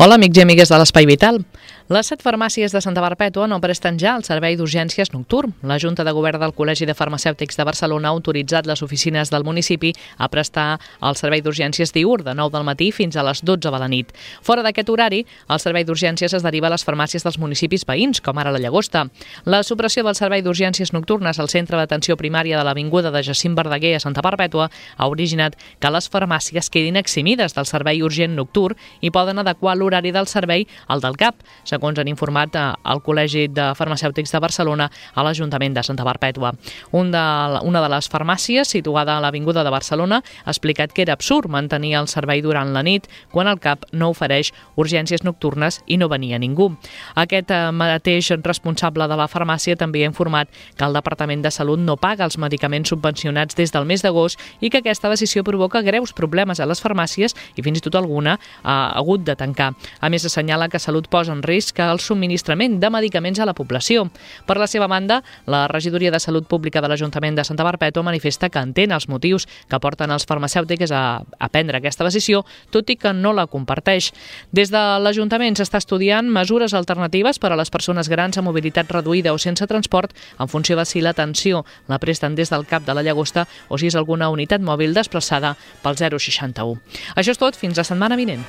[0.00, 1.42] Hola, amics i amigues de l'Espai Vital.
[1.90, 5.56] Les set farmàcies de Santa Perpètua no presten ja el servei d'urgències nocturn.
[5.66, 9.42] La Junta de Govern del Col·legi de Farmacèutics de Barcelona ha autoritzat les oficines del
[9.42, 13.72] municipi a prestar el servei d'urgències diurn de 9 del matí fins a les 12
[13.74, 14.12] de la nit.
[14.40, 18.38] Fora d'aquest horari, el servei d'urgències es deriva a les farmàcies dels municipis veïns, com
[18.38, 19.08] ara la Llagosta.
[19.50, 23.96] La supressió del servei d'urgències nocturnes al centre d'atenció primària de l'Avinguda de Jacint Verdaguer
[23.96, 29.10] a Santa Perpètua ha originat que les farmàcies quedin eximides del servei urgent nocturn i
[29.10, 33.70] poden adequar l'horari del servei al del CAP, segons han informat al eh, Col·legi de
[33.76, 36.52] Farmacèutics de Barcelona a l'Ajuntament de Santa Perpètua.
[36.92, 37.24] Un de,
[37.64, 41.94] una de les farmàcies, situada a l'Avinguda de Barcelona, ha explicat que era absurd mantenir
[41.98, 46.38] el servei durant la nit quan el CAP no ofereix urgències nocturnes i no venia
[46.38, 46.70] ningú.
[47.14, 51.80] Aquest eh, mateix responsable de la farmàcia també ha informat que el Departament de Salut
[51.80, 56.12] no paga els medicaments subvencionats des del mes d'agost i que aquesta decisió provoca greus
[56.12, 59.72] problemes a les farmàcies i fins i tot alguna ha hagut de tancar.
[60.00, 63.54] A més, assenyala que Salut posa en risc risc el subministrament de medicaments a la
[63.54, 64.10] població.
[64.46, 68.50] Per la seva banda, la Regidoria de Salut Pública de l'Ajuntament de Santa Barbètua manifesta
[68.50, 72.96] que entén els motius que porten els farmacèutics a, a prendre aquesta decisió, tot i
[72.96, 74.12] que no la comparteix.
[74.52, 79.32] Des de l'Ajuntament s'està estudiant mesures alternatives per a les persones grans amb mobilitat reduïda
[79.32, 83.02] o sense transport en funció de si l'atenció la presten des del cap de la
[83.02, 86.80] llagosta o si és alguna unitat mòbil desplaçada pel 061.
[87.16, 88.44] Això és tot, fins la setmana vinent.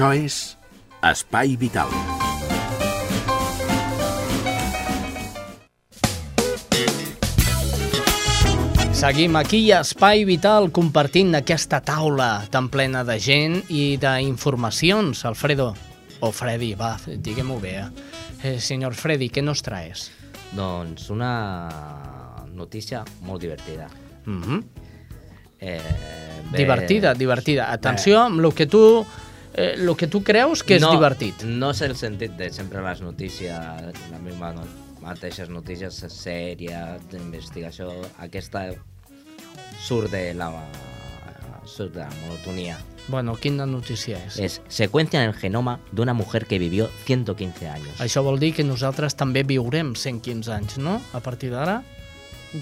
[0.00, 0.34] Això és
[1.04, 1.90] Espai Vital.
[8.96, 15.26] Seguim aquí a Espai Vital compartint aquesta taula tan plena de gent i d'informacions.
[15.28, 15.74] Alfredo,
[16.24, 17.76] o Freddy, va, diguem-ho bé.
[17.84, 17.88] Eh?
[18.40, 20.08] eh, senyor Freddy, què nos traes?
[20.56, 21.34] Doncs una
[22.56, 23.92] notícia molt divertida.
[24.24, 24.64] Mm -hmm.
[25.60, 25.80] eh,
[26.52, 26.56] bé...
[26.56, 27.68] Divertida, divertida.
[27.68, 29.04] Atenció amb el que tu
[29.54, 31.44] eh, el que tu creus que és no, divertit.
[31.46, 34.66] No és el sentit de sempre les notícies, la meva no,
[35.04, 38.68] mateixes notícies sèries, d'investigació, aquesta
[39.80, 40.50] surt de la
[41.70, 42.78] surt de la monotonia.
[43.08, 44.36] Bueno, quina notícia és?
[44.38, 48.00] És seqüència en el genoma d'una mujer que vivió 115 anys.
[48.02, 51.00] Això vol dir que nosaltres també viurem 115 anys, no?
[51.14, 51.80] A partir d'ara?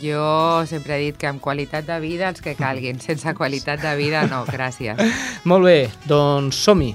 [0.03, 3.94] Jo sempre he dit que amb qualitat de vida els que calguin, sense qualitat de
[3.96, 5.01] vida no, gràcies.
[5.48, 6.94] Molt bé, doncs som-hi.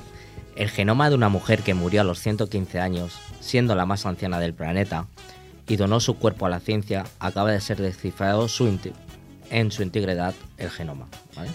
[0.55, 4.39] El genoma de una mujer que murió a los 115 años, siendo la más anciana
[4.39, 5.07] del planeta,
[5.67, 8.67] y donó su cuerpo a la ciencia, acaba de ser descifrado su
[9.49, 11.07] en su integridad el genoma.
[11.35, 11.49] ¿vale?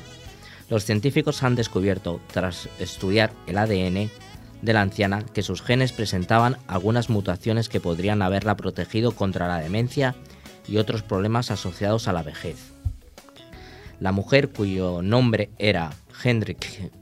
[0.68, 4.10] Los científicos han descubierto, tras estudiar el ADN
[4.62, 9.58] de la anciana, que sus genes presentaban algunas mutaciones que podrían haberla protegido contra la
[9.58, 10.16] demencia
[10.68, 12.56] y otros problemas asociados a la vejez.
[14.00, 16.92] La mujer cuyo nombre era Hendrik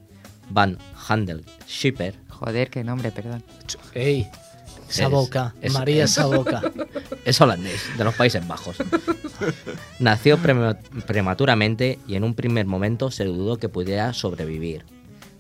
[0.49, 2.15] van Handel Schipper.
[2.31, 3.43] Joder, qué nombre, perdón.
[3.93, 4.29] Ey,
[4.89, 6.63] Saboca, es, María es, Saboca.
[7.25, 8.77] Es holandés, de los Países Bajos.
[9.99, 14.85] Nació prematuramente y en un primer momento se dudó que pudiera sobrevivir.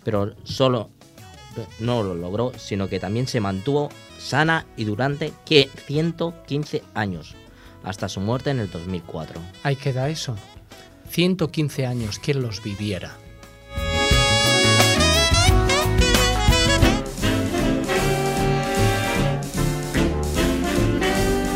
[0.02, 0.90] Pero solo
[1.78, 7.36] no lo logró, sino que también se mantuvo sana y durante 115 años
[7.86, 9.40] hasta su muerte en el 2004.
[9.62, 10.36] Ahí queda eso.
[11.08, 13.16] 115 años, quien los viviera.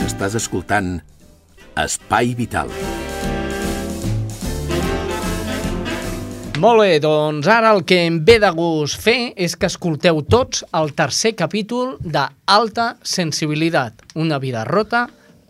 [0.06, 1.00] Estàs escoltant
[1.80, 2.70] Espai Vital.
[6.60, 10.60] Molt bé, doncs ara el que em ve de gust fer és que escolteu tots
[10.76, 15.06] el tercer capítol de Alta Sensibilitat, una vida rota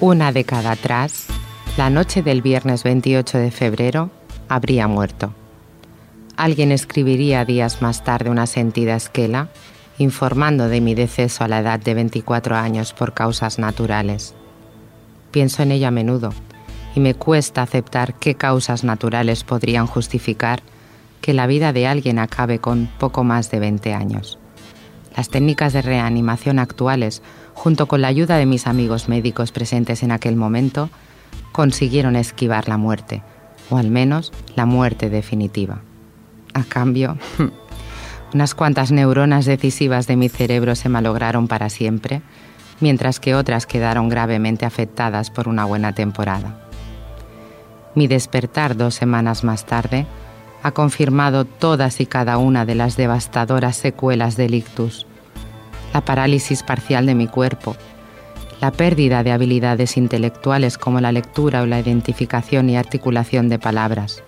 [0.00, 1.26] Una década atrás,
[1.76, 4.10] la noche del viernes 28 de febrero,
[4.48, 5.34] habría muerto.
[6.36, 9.48] Alguien escribiría días más tarde una sentida esquela
[9.98, 14.36] informando de mi deceso a la edad de 24 años por causas naturales.
[15.32, 16.32] Pienso en ello a menudo
[16.94, 20.62] y me cuesta aceptar qué causas naturales podrían justificar
[21.20, 24.38] que la vida de alguien acabe con poco más de 20 años.
[25.16, 27.22] Las técnicas de reanimación actuales
[27.58, 30.90] junto con la ayuda de mis amigos médicos presentes en aquel momento,
[31.50, 33.22] consiguieron esquivar la muerte,
[33.68, 35.80] o al menos la muerte definitiva.
[36.54, 37.18] A cambio,
[38.32, 42.22] unas cuantas neuronas decisivas de mi cerebro se malograron para siempre,
[42.78, 46.60] mientras que otras quedaron gravemente afectadas por una buena temporada.
[47.96, 50.06] Mi despertar dos semanas más tarde
[50.62, 55.07] ha confirmado todas y cada una de las devastadoras secuelas del ictus,
[55.92, 57.76] la parálisis parcial de mi cuerpo,
[58.60, 64.22] la pérdida de habilidades intelectuales como la lectura o la identificación y articulación de palabras.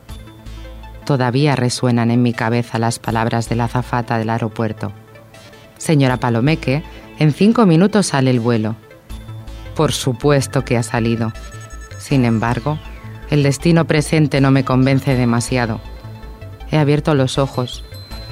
[1.05, 4.93] Todavía resuenan en mi cabeza las palabras de la azafata del aeropuerto.
[5.79, 6.85] Señora Palomeque,
[7.19, 8.77] en cinco minutos sale el vuelo.
[9.75, 11.33] Por supuesto que ha salido.
[11.99, 12.79] Sin embargo,
[13.31, 15.81] el destino presente no me convence demasiado.
[16.71, 17.85] He abierto los ojos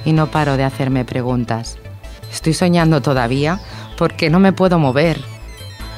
[0.05, 1.79] y no paro de hacerme preguntas.
[2.31, 3.61] ¿Estoy soñando todavía?
[3.99, 5.21] porque no me puedo mover?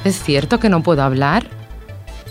[0.03, 1.45] ¿Es cierto que no puedo hablar?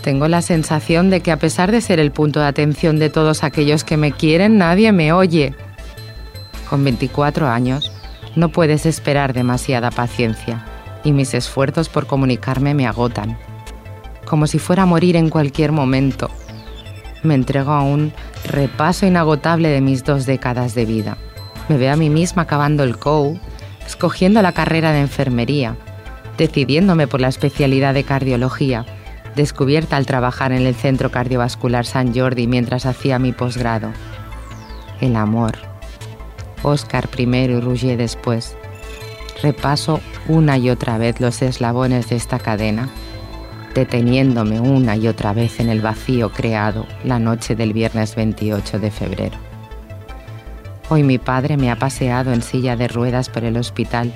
[0.03, 3.43] Tengo la sensación de que a pesar de ser el punto de atención de todos
[3.43, 5.55] aquellos que me quieren, nadie me oye.
[6.69, 7.91] Con 24 años,
[8.35, 10.65] no puedes esperar demasiada paciencia
[11.03, 13.37] y mis esfuerzos por comunicarme me agotan.
[14.25, 16.29] Como si fuera a morir en cualquier momento.
[17.23, 18.11] Me entrego a un
[18.45, 21.17] repaso inagotable de mis dos décadas de vida.
[21.69, 23.39] Me veo a mí misma acabando el COU
[23.85, 25.75] escogiendo la carrera de enfermería,
[26.37, 28.85] decidiéndome por la especialidad de cardiología,
[29.35, 33.91] descubierta al trabajar en el Centro Cardiovascular San Jordi mientras hacía mi posgrado.
[34.99, 35.53] El amor.
[36.63, 38.55] Oscar primero y Rouget después.
[39.41, 42.89] Repaso una y otra vez los eslabones de esta cadena,
[43.73, 48.91] deteniéndome una y otra vez en el vacío creado la noche del viernes 28 de
[48.91, 49.50] febrero.
[50.93, 54.11] Hoy mi padre me ha paseado en silla de ruedas por el hospital,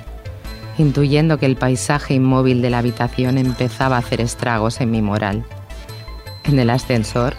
[0.76, 5.46] intuyendo que el paisaje inmóvil de la habitación empezaba a hacer estragos en mi moral.
[6.44, 7.34] En el ascensor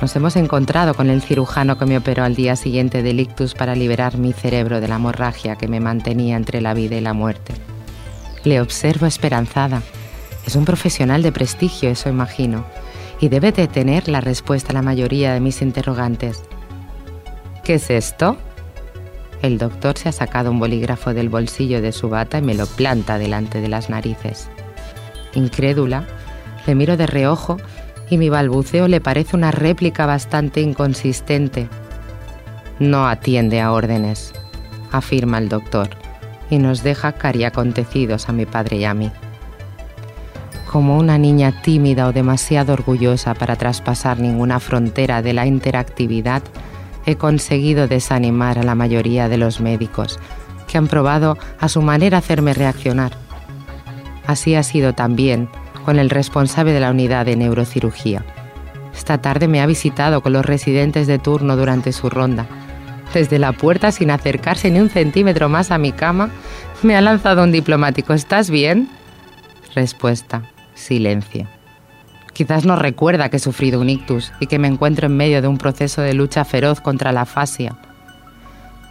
[0.00, 3.74] nos hemos encontrado con el cirujano que me operó al día siguiente del ictus para
[3.74, 7.52] liberar mi cerebro de la hemorragia que me mantenía entre la vida y la muerte.
[8.44, 9.82] Le observo esperanzada.
[10.46, 12.64] Es un profesional de prestigio, eso imagino,
[13.20, 16.44] y debe de tener la respuesta a la mayoría de mis interrogantes.
[17.62, 18.38] ¿Qué es esto?
[19.42, 22.66] El doctor se ha sacado un bolígrafo del bolsillo de su bata y me lo
[22.66, 24.50] planta delante de las narices.
[25.34, 26.04] Incrédula,
[26.66, 27.56] le miro de reojo
[28.10, 31.68] y mi balbuceo le parece una réplica bastante inconsistente.
[32.78, 34.32] No atiende a órdenes,
[34.90, 35.90] afirma el doctor,
[36.50, 39.10] y nos deja cariacontecidos a mi padre y a mí.
[40.70, 46.42] Como una niña tímida o demasiado orgullosa para traspasar ninguna frontera de la interactividad,
[47.06, 50.18] he conseguido desanimar a la mayoría de los médicos,
[50.66, 53.12] que han probado a su manera hacerme reaccionar.
[54.26, 55.48] Así ha sido también
[55.84, 58.24] con el responsable de la unidad de neurocirugía.
[58.94, 62.46] Esta tarde me ha visitado con los residentes de turno durante su ronda.
[63.14, 66.30] Desde la puerta, sin acercarse ni un centímetro más a mi cama,
[66.82, 68.88] me ha lanzado un diplomático ¿Estás bien?
[69.74, 70.42] Respuesta,
[70.74, 71.46] silencio.
[72.40, 75.48] Quizás no recuerda que he sufrido un ictus y que me encuentro en medio de
[75.48, 77.76] un proceso de lucha feroz contra la fascia.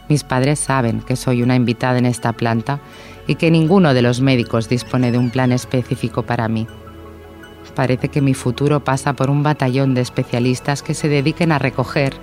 [0.08, 2.80] Mis padres saben que soy una invitada en esta planta
[3.26, 6.68] y que ninguno de los médicos dispone de un plan específico para mí.
[7.74, 12.14] Parece que mi futuro pasa por un batallón de especialistas que se dediquen a recoger,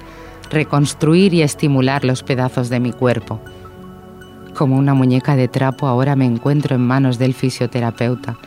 [0.48, 3.40] reconstruir y estimular los pedazos de mi cuerpo.
[4.54, 8.38] Como una muñeca de trapo ahora me encuentro en manos del fisioterapeuta,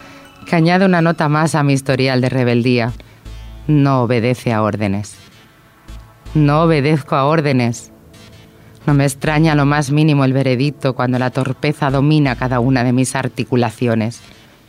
[0.45, 2.91] que añade una nota más a mi historial de rebeldía.
[3.67, 5.15] No obedece a órdenes.
[6.33, 7.91] No obedezco a órdenes.
[8.85, 12.93] No me extraña lo más mínimo el veredicto cuando la torpeza domina cada una de
[12.93, 14.21] mis articulaciones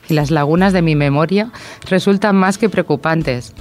[0.08, 1.50] y las lagunas de mi memoria
[1.88, 3.54] resultan más que preocupantes.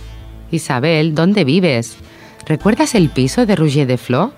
[0.51, 1.97] Isabel, ¿dónde vives?
[2.45, 4.34] ¿Recuerdas el piso de Rouget de Flo?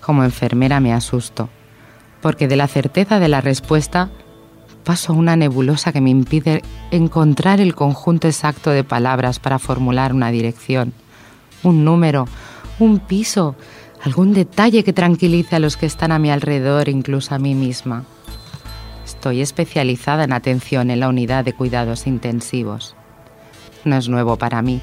[0.00, 1.48] Como enfermera me asusto,
[2.20, 4.10] porque de la certeza de la respuesta
[4.84, 10.12] paso a una nebulosa que me impide encontrar el conjunto exacto de palabras para formular
[10.12, 10.92] una dirección,
[11.62, 12.28] un número,
[12.78, 13.56] un piso,
[14.02, 18.04] algún detalle que tranquilice a los que están a mi alrededor, incluso a mí misma.
[19.04, 22.94] Estoy especializada en atención en la unidad de cuidados intensivos.
[23.84, 24.80] No es nuevo para mí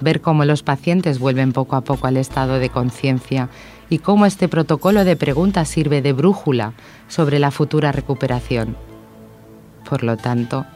[0.00, 3.48] ver cómo los pacientes vuelven poco a poco al estado de conciencia
[3.90, 6.74] y cómo este protocolo de preguntas sirve de brújula
[7.08, 8.76] sobre la futura recuperación.
[9.88, 10.66] Por lo tanto,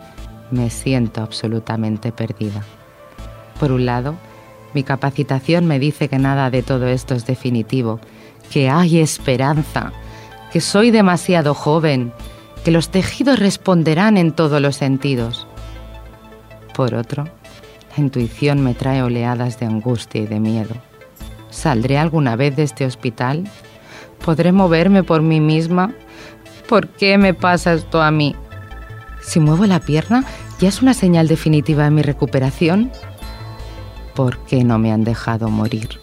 [0.50, 2.62] me siento absolutamente perdida.
[3.60, 4.14] Por un lado,
[4.74, 8.00] mi capacitación me dice que nada de todo esto es definitivo,
[8.50, 9.92] que hay esperanza,
[10.52, 12.12] que soy demasiado joven,
[12.64, 15.46] que los tejidos responderán en todos los sentidos.
[16.74, 20.74] Por otro, la intuición me trae oleadas de angustia y de miedo.
[21.50, 23.44] ¿Saldré alguna vez de este hospital?
[24.24, 25.92] ¿Podré moverme por mí misma?
[26.66, 28.34] ¿Por qué me pasa esto a mí?
[29.22, 30.24] Si muevo la pierna,
[30.60, 32.90] ¿ya es una señal definitiva de mi recuperación?
[34.14, 36.00] ¿Por qué no me han dejado morir?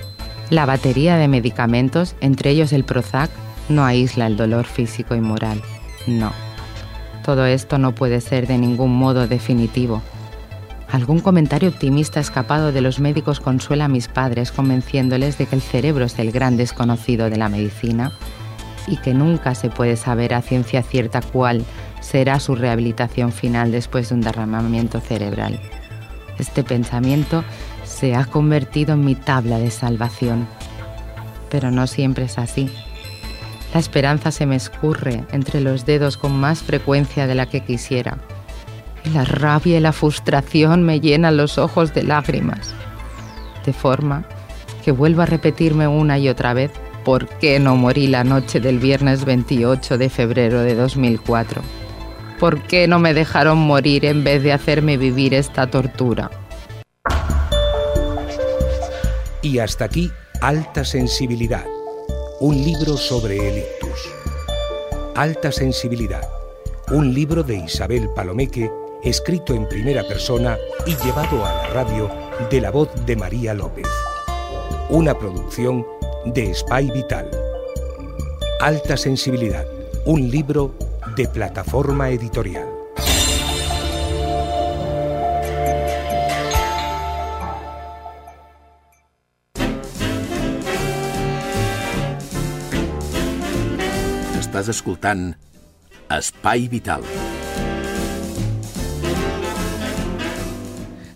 [0.50, 3.30] La batería de medicamentos, entre ellos el Prozac,
[3.68, 5.62] no aísla el dolor físico y moral.
[6.08, 6.32] No.
[7.24, 10.02] Todo esto no puede ser de ningún modo definitivo.
[10.92, 15.62] Algún comentario optimista escapado de los médicos consuela a mis padres convenciéndoles de que el
[15.62, 18.12] cerebro es el gran desconocido de la medicina
[18.88, 21.64] y que nunca se puede saber a ciencia cierta cuál
[22.02, 25.60] será su rehabilitación final después de un derramamiento cerebral.
[26.38, 27.43] Este pensamiento
[27.84, 30.47] se ha convertido en mi tabla de salvación.
[31.50, 32.70] Pero no siempre es así.
[33.74, 38.18] La esperanza se me escurre entre los dedos con más frecuencia de la que quisiera.
[39.04, 42.74] Y la rabia y la frustración me llenan los ojos de lágrimas.
[43.66, 44.24] De forma
[44.84, 46.72] que vuelvo a repetirme una y otra vez
[47.04, 51.62] por qué no morí la noche del viernes 28 de febrero de 2004.
[52.40, 56.32] ¿Por qué no me dejaron morir en vez de hacerme vivir esta tortura?
[59.42, 60.10] Y hasta aquí,
[60.40, 61.66] Alta Sensibilidad,
[62.40, 64.10] un libro sobre el ictus.
[65.16, 66.22] Alta Sensibilidad,
[66.92, 68.72] un libro de Isabel Palomeque,
[69.04, 72.10] escrito en primera persona y llevado a la radio
[72.50, 73.88] de la voz de María López.
[74.90, 75.86] Una producción
[76.26, 77.30] de Spy Vital.
[78.62, 79.66] Alta Sensibilidad,
[80.06, 80.74] un libro
[81.20, 82.64] de plataforma editorial.
[94.40, 95.34] Estàs escoltant
[96.08, 97.04] Espai Vital.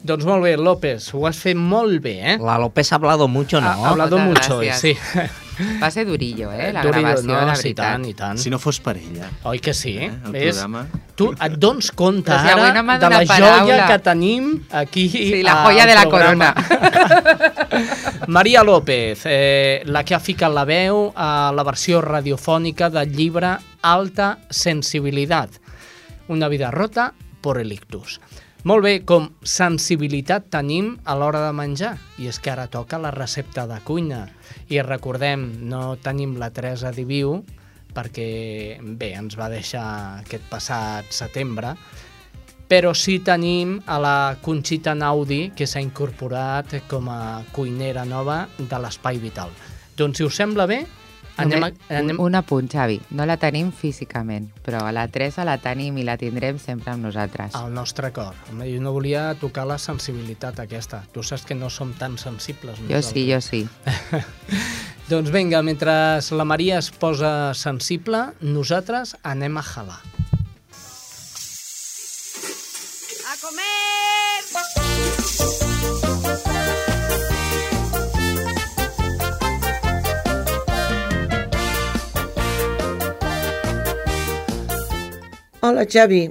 [0.03, 2.35] Doncs molt bé, López, ho has fet molt bé, eh?
[2.43, 3.71] La López ha hablado mucho, ¿no?
[3.71, 4.99] Ha hablado mucho, gràcies.
[4.99, 5.31] sí.
[5.81, 7.85] Va ser durillo, eh, la Durillo, gravació, no, la sí, veritat.
[7.91, 8.37] tant, i tant.
[8.41, 9.29] Si no fos per ella.
[9.43, 9.97] Oi que sí?
[9.97, 10.55] Eh, el Ves?
[10.57, 10.87] programa.
[11.15, 13.87] Tu et dones compte si ara no de la donat joia paraula.
[13.87, 16.53] que tenim aquí Sí, la al joia de la programa.
[16.55, 18.25] corona.
[18.27, 23.57] Maria López, eh, la que ha ficat la veu a la versió radiofònica del llibre
[23.81, 25.59] Alta Sensibilitat,
[26.29, 28.19] una vida rota por el ictus.
[28.63, 33.11] Molt bé, com sensibilitat tenim a l'hora de menjar, i és que ara toca la
[33.11, 34.29] recepta de cuina.
[34.69, 37.41] I recordem, no tenim la Teresa Diviu,
[37.93, 39.85] perquè, bé, ens va deixar
[40.23, 41.75] aquest passat setembre,
[42.69, 48.79] però sí tenim a la Conxita Naudi, que s'ha incorporat com a cuinera nova de
[48.81, 49.51] l'Espai Vital.
[49.97, 50.79] Doncs, si us sembla bé,
[51.37, 51.69] anem a...
[51.99, 52.19] Anem...
[52.21, 52.99] Un apunt, Xavi.
[53.17, 57.05] No la tenim físicament, però a la Teresa la tenim i la tindrem sempre amb
[57.07, 57.55] nosaltres.
[57.55, 58.35] al nostre cor.
[58.51, 61.03] Home, jo no volia tocar la sensibilitat aquesta.
[61.13, 62.79] Tu saps que no som tan sensibles.
[62.89, 63.67] Jo sí, jo sí.
[65.09, 65.91] Doncs vinga, mentre
[66.31, 69.99] la Maria es posa sensible, nosaltres anem a jalar.
[85.63, 86.23] Hola, Xavi.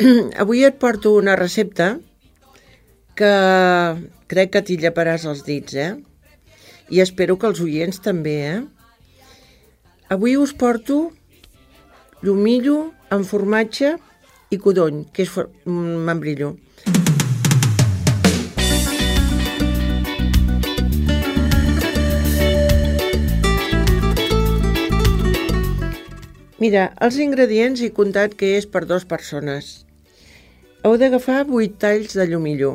[0.42, 2.00] Avui et porto una recepta
[3.14, 3.30] que
[4.26, 5.92] crec que t'hi lleparàs els dits, eh?
[6.90, 8.56] I espero que els oients també, eh?
[10.16, 11.12] Avui us porto
[12.26, 13.94] llumillo amb formatge
[14.50, 15.52] i codony, que és for-
[26.64, 29.66] Mira, els ingredients he comptat que és per dues persones.
[30.84, 32.70] heu d'agafar 8 talls de llumillo,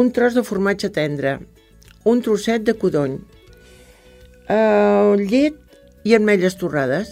[0.00, 1.32] un tros de formatge tendre,
[2.12, 3.14] un trosset de codony,
[4.56, 5.56] eh, llet
[6.04, 7.08] i ametlles torrades.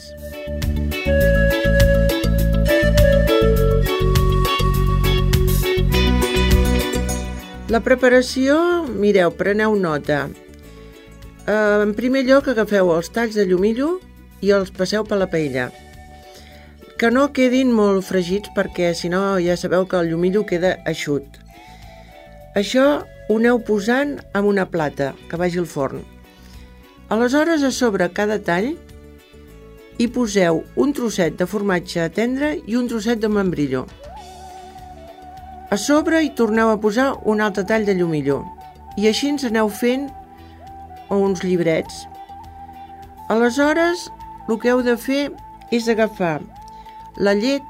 [7.73, 8.61] La preparació,
[9.09, 10.23] mireu, preneu nota.
[11.47, 14.01] Eh, en primer lloc agafeu els talls de llumillo
[14.43, 15.71] i els passeu per la paella.
[16.99, 21.39] Que no quedin molt fregits perquè si no ja sabeu que el llumillo queda eixut.
[22.59, 26.03] Això ho aneu posant en una plata que vagi al forn.
[27.09, 28.75] Aleshores, a sobre cada tall
[29.99, 33.87] hi poseu un trosset de formatge tendre i un trosset de membrillo.
[35.73, 38.43] A sobre hi torneu a posar un altre tall de llumillo
[39.01, 40.09] i així ens aneu fent
[41.13, 42.07] uns llibrets.
[43.33, 44.09] Aleshores,
[44.49, 45.31] el que heu de fer
[45.73, 46.41] és agafar
[47.17, 47.63] la llet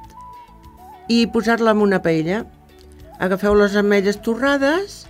[1.10, 2.44] i posar-la en una paella.
[3.22, 5.02] Agafeu les ametlles torrades,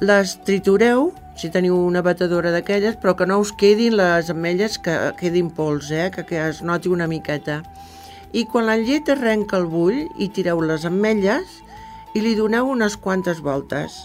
[0.00, 4.96] les tritureu, si teniu una batedora d'aquelles, però que no us quedin les ametlles que
[5.18, 6.10] quedin pols, eh?
[6.14, 7.62] que, que es noti una miqueta.
[8.32, 11.60] I quan la llet arrenca el bull i tireu les ametlles
[12.14, 14.04] i li doneu unes quantes voltes.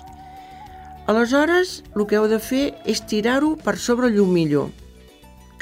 [1.08, 4.70] Aleshores, el que heu de fer és tirar-ho per sobre el llumillo,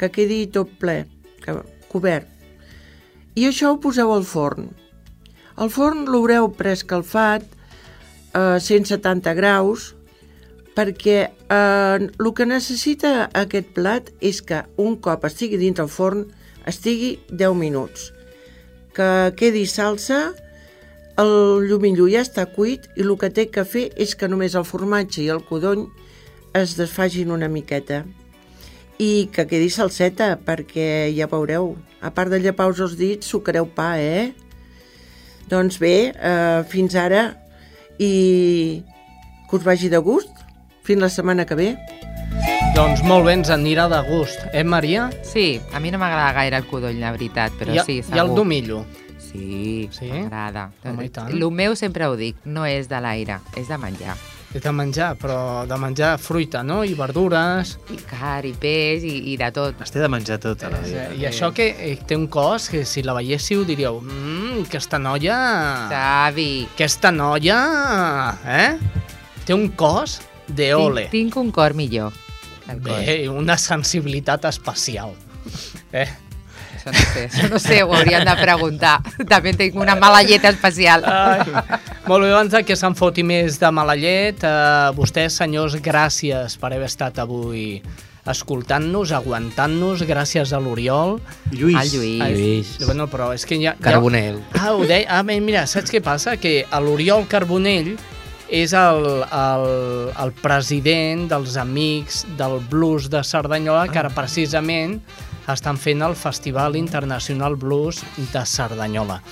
[0.02, 1.04] que quedi tot ple,
[1.44, 1.54] que,
[1.92, 2.26] cobert.
[3.38, 4.72] I això ho poseu al forn.
[5.62, 7.44] El forn l'haureu preescalfat
[8.34, 9.92] a 170 graus
[10.74, 16.24] perquè eh, el que necessita aquest plat és que un cop estigui dins el forn
[16.66, 18.08] estigui 10 minuts.
[18.96, 20.32] Que quedi salsa,
[21.20, 24.66] el llumillo ja està cuit i el que té que fer és que només el
[24.66, 25.86] formatge i el codony
[26.58, 28.02] es desfagin una miqueta
[29.02, 31.72] i que quedi salseta perquè ja veureu,
[32.02, 34.32] a part de llepar-vos els dits, sucareu pa, eh?
[35.50, 37.24] Doncs bé, eh, fins ara
[37.98, 38.82] i
[39.48, 40.30] que us vagi de gust.
[40.82, 41.68] Fins la setmana que ve.
[42.74, 44.40] Doncs molt bé, ens anirà de gust.
[44.52, 45.10] Eh, Maria?
[45.22, 48.16] Sí, a mi no m'agrada gaire el codony, la veritat, però I, sí, segur.
[48.16, 48.84] I el domillo?
[49.22, 50.08] Sí, Sí?
[50.10, 50.70] m'agrada.
[50.84, 54.16] El meu sempre ho dic, no és de l'aire, és de menjar.
[54.52, 56.82] És de menjar, però de menjar fruita, no?
[56.84, 57.76] I verdures.
[57.92, 59.78] I car, i peix, i, i de tot.
[59.80, 61.06] Es té de menjar tot a la vida.
[61.16, 65.38] I això que eh, té un cos que si la veiéssiu diríeu mmm, aquesta noia...
[65.92, 66.50] Savi.
[66.74, 67.60] Aquesta noia...
[68.44, 68.76] Eh?
[69.46, 71.06] Té un cos de ole.
[71.08, 72.12] Tinc, tinc un cor millor.
[72.84, 75.16] Bé, una sensibilitat especial.
[75.92, 76.06] Eh?
[76.82, 78.96] Això no sé, això no sé, ho hauríem de preguntar.
[79.32, 81.04] També tinc una mala llet especial.
[81.06, 81.44] Ai.
[82.08, 86.58] Molt bé, abans de que se'n foti més de mala llet, eh, vostès, senyors, gràcies
[86.58, 87.82] per haver estat avui
[88.22, 91.16] escoltant-nos, aguantant-nos, gràcies a l'Oriol.
[91.50, 91.78] Lluís.
[91.78, 92.22] Al Lluís.
[92.22, 92.72] Ai, Lluís.
[92.86, 93.74] Bueno, però és que ja...
[93.82, 94.38] Carbonell.
[94.52, 94.68] Ja...
[94.68, 95.06] Ah, ho deia...
[95.10, 96.36] Ah, mira, saps què passa?
[96.38, 97.96] Que a l'Oriol Carbonell
[98.52, 99.66] és el, el,
[100.22, 105.00] el president dels Amics del Blues de Cerdanyola, que ara precisament
[105.50, 109.22] estan fent el Festival Internacional Blues de Cerdanyola.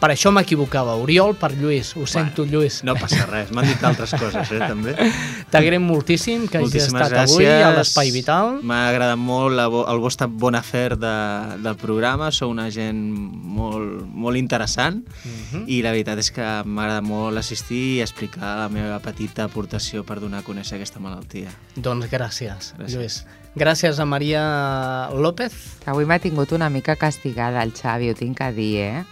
[0.00, 0.94] Per això m'equivocava.
[0.96, 1.90] Oriol per Lluís.
[1.96, 2.78] Ho sento, Lluís.
[2.88, 4.94] No passa res, m'han dit altres coses, eh, també.
[5.52, 7.34] T'agraïm moltíssim que hagis estat gràcies.
[7.36, 8.60] avui a l'Espai Vital.
[8.64, 11.12] M'ha agradat molt la, vo- el vostre bon afer de,
[11.60, 15.64] del programa, sou una gent molt, molt interessant Mhm.
[15.68, 20.18] i la veritat és que m'agrada molt assistir i explicar la meva petita aportació per
[20.20, 21.50] donar a conèixer aquesta malaltia.
[21.76, 22.94] Doncs gràcies, Gràcies.
[22.96, 23.20] Lluís.
[23.56, 25.52] Gràcies a Maria López.
[25.86, 29.04] Avui m'ha tingut una mica castigada el Xavi, ho tinc a dir, eh?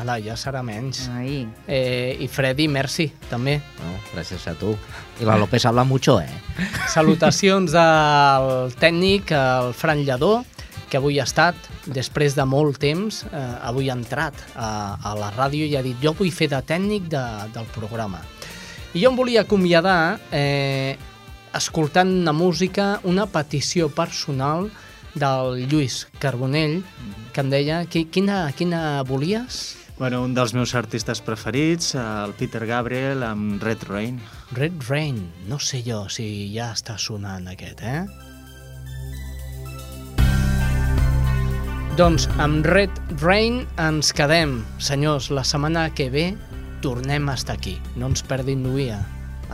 [0.00, 1.06] Ala, ja serà menys.
[1.14, 1.44] Ai.
[1.66, 3.58] Eh, I Freddy, merci, també.
[3.78, 4.76] No, gracias a tu.
[5.20, 6.28] Y la López habla mucho, ¿eh?
[6.94, 10.44] Salutacions al tècnic, al Fran Lledó,
[10.90, 15.32] que avui ha estat, després de molt temps, eh, avui ha entrat a, a la
[15.34, 17.24] ràdio i ha dit jo vull fer de tècnic de,
[17.54, 18.22] del programa.
[18.94, 20.94] I jo em volia acomiadar eh,
[21.54, 24.68] escoltant una música, una petició personal
[25.14, 26.82] del Lluís Carbonell,
[27.34, 29.64] que em deia, qui, quina, quina volies?
[29.96, 34.18] Bueno, un dels meus artistes preferits, el Peter Gabriel amb Red Rain.
[34.50, 38.02] Red Rain, no sé jo si ja està sonant aquest, eh?
[41.94, 42.90] Doncs amb Red
[43.22, 44.64] Rain ens quedem.
[44.82, 46.26] Senyors, la setmana que ve
[46.82, 47.78] tornem a estar aquí.
[47.94, 48.98] No ens perdin l'uia.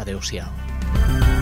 [0.01, 1.39] Adéu-siau.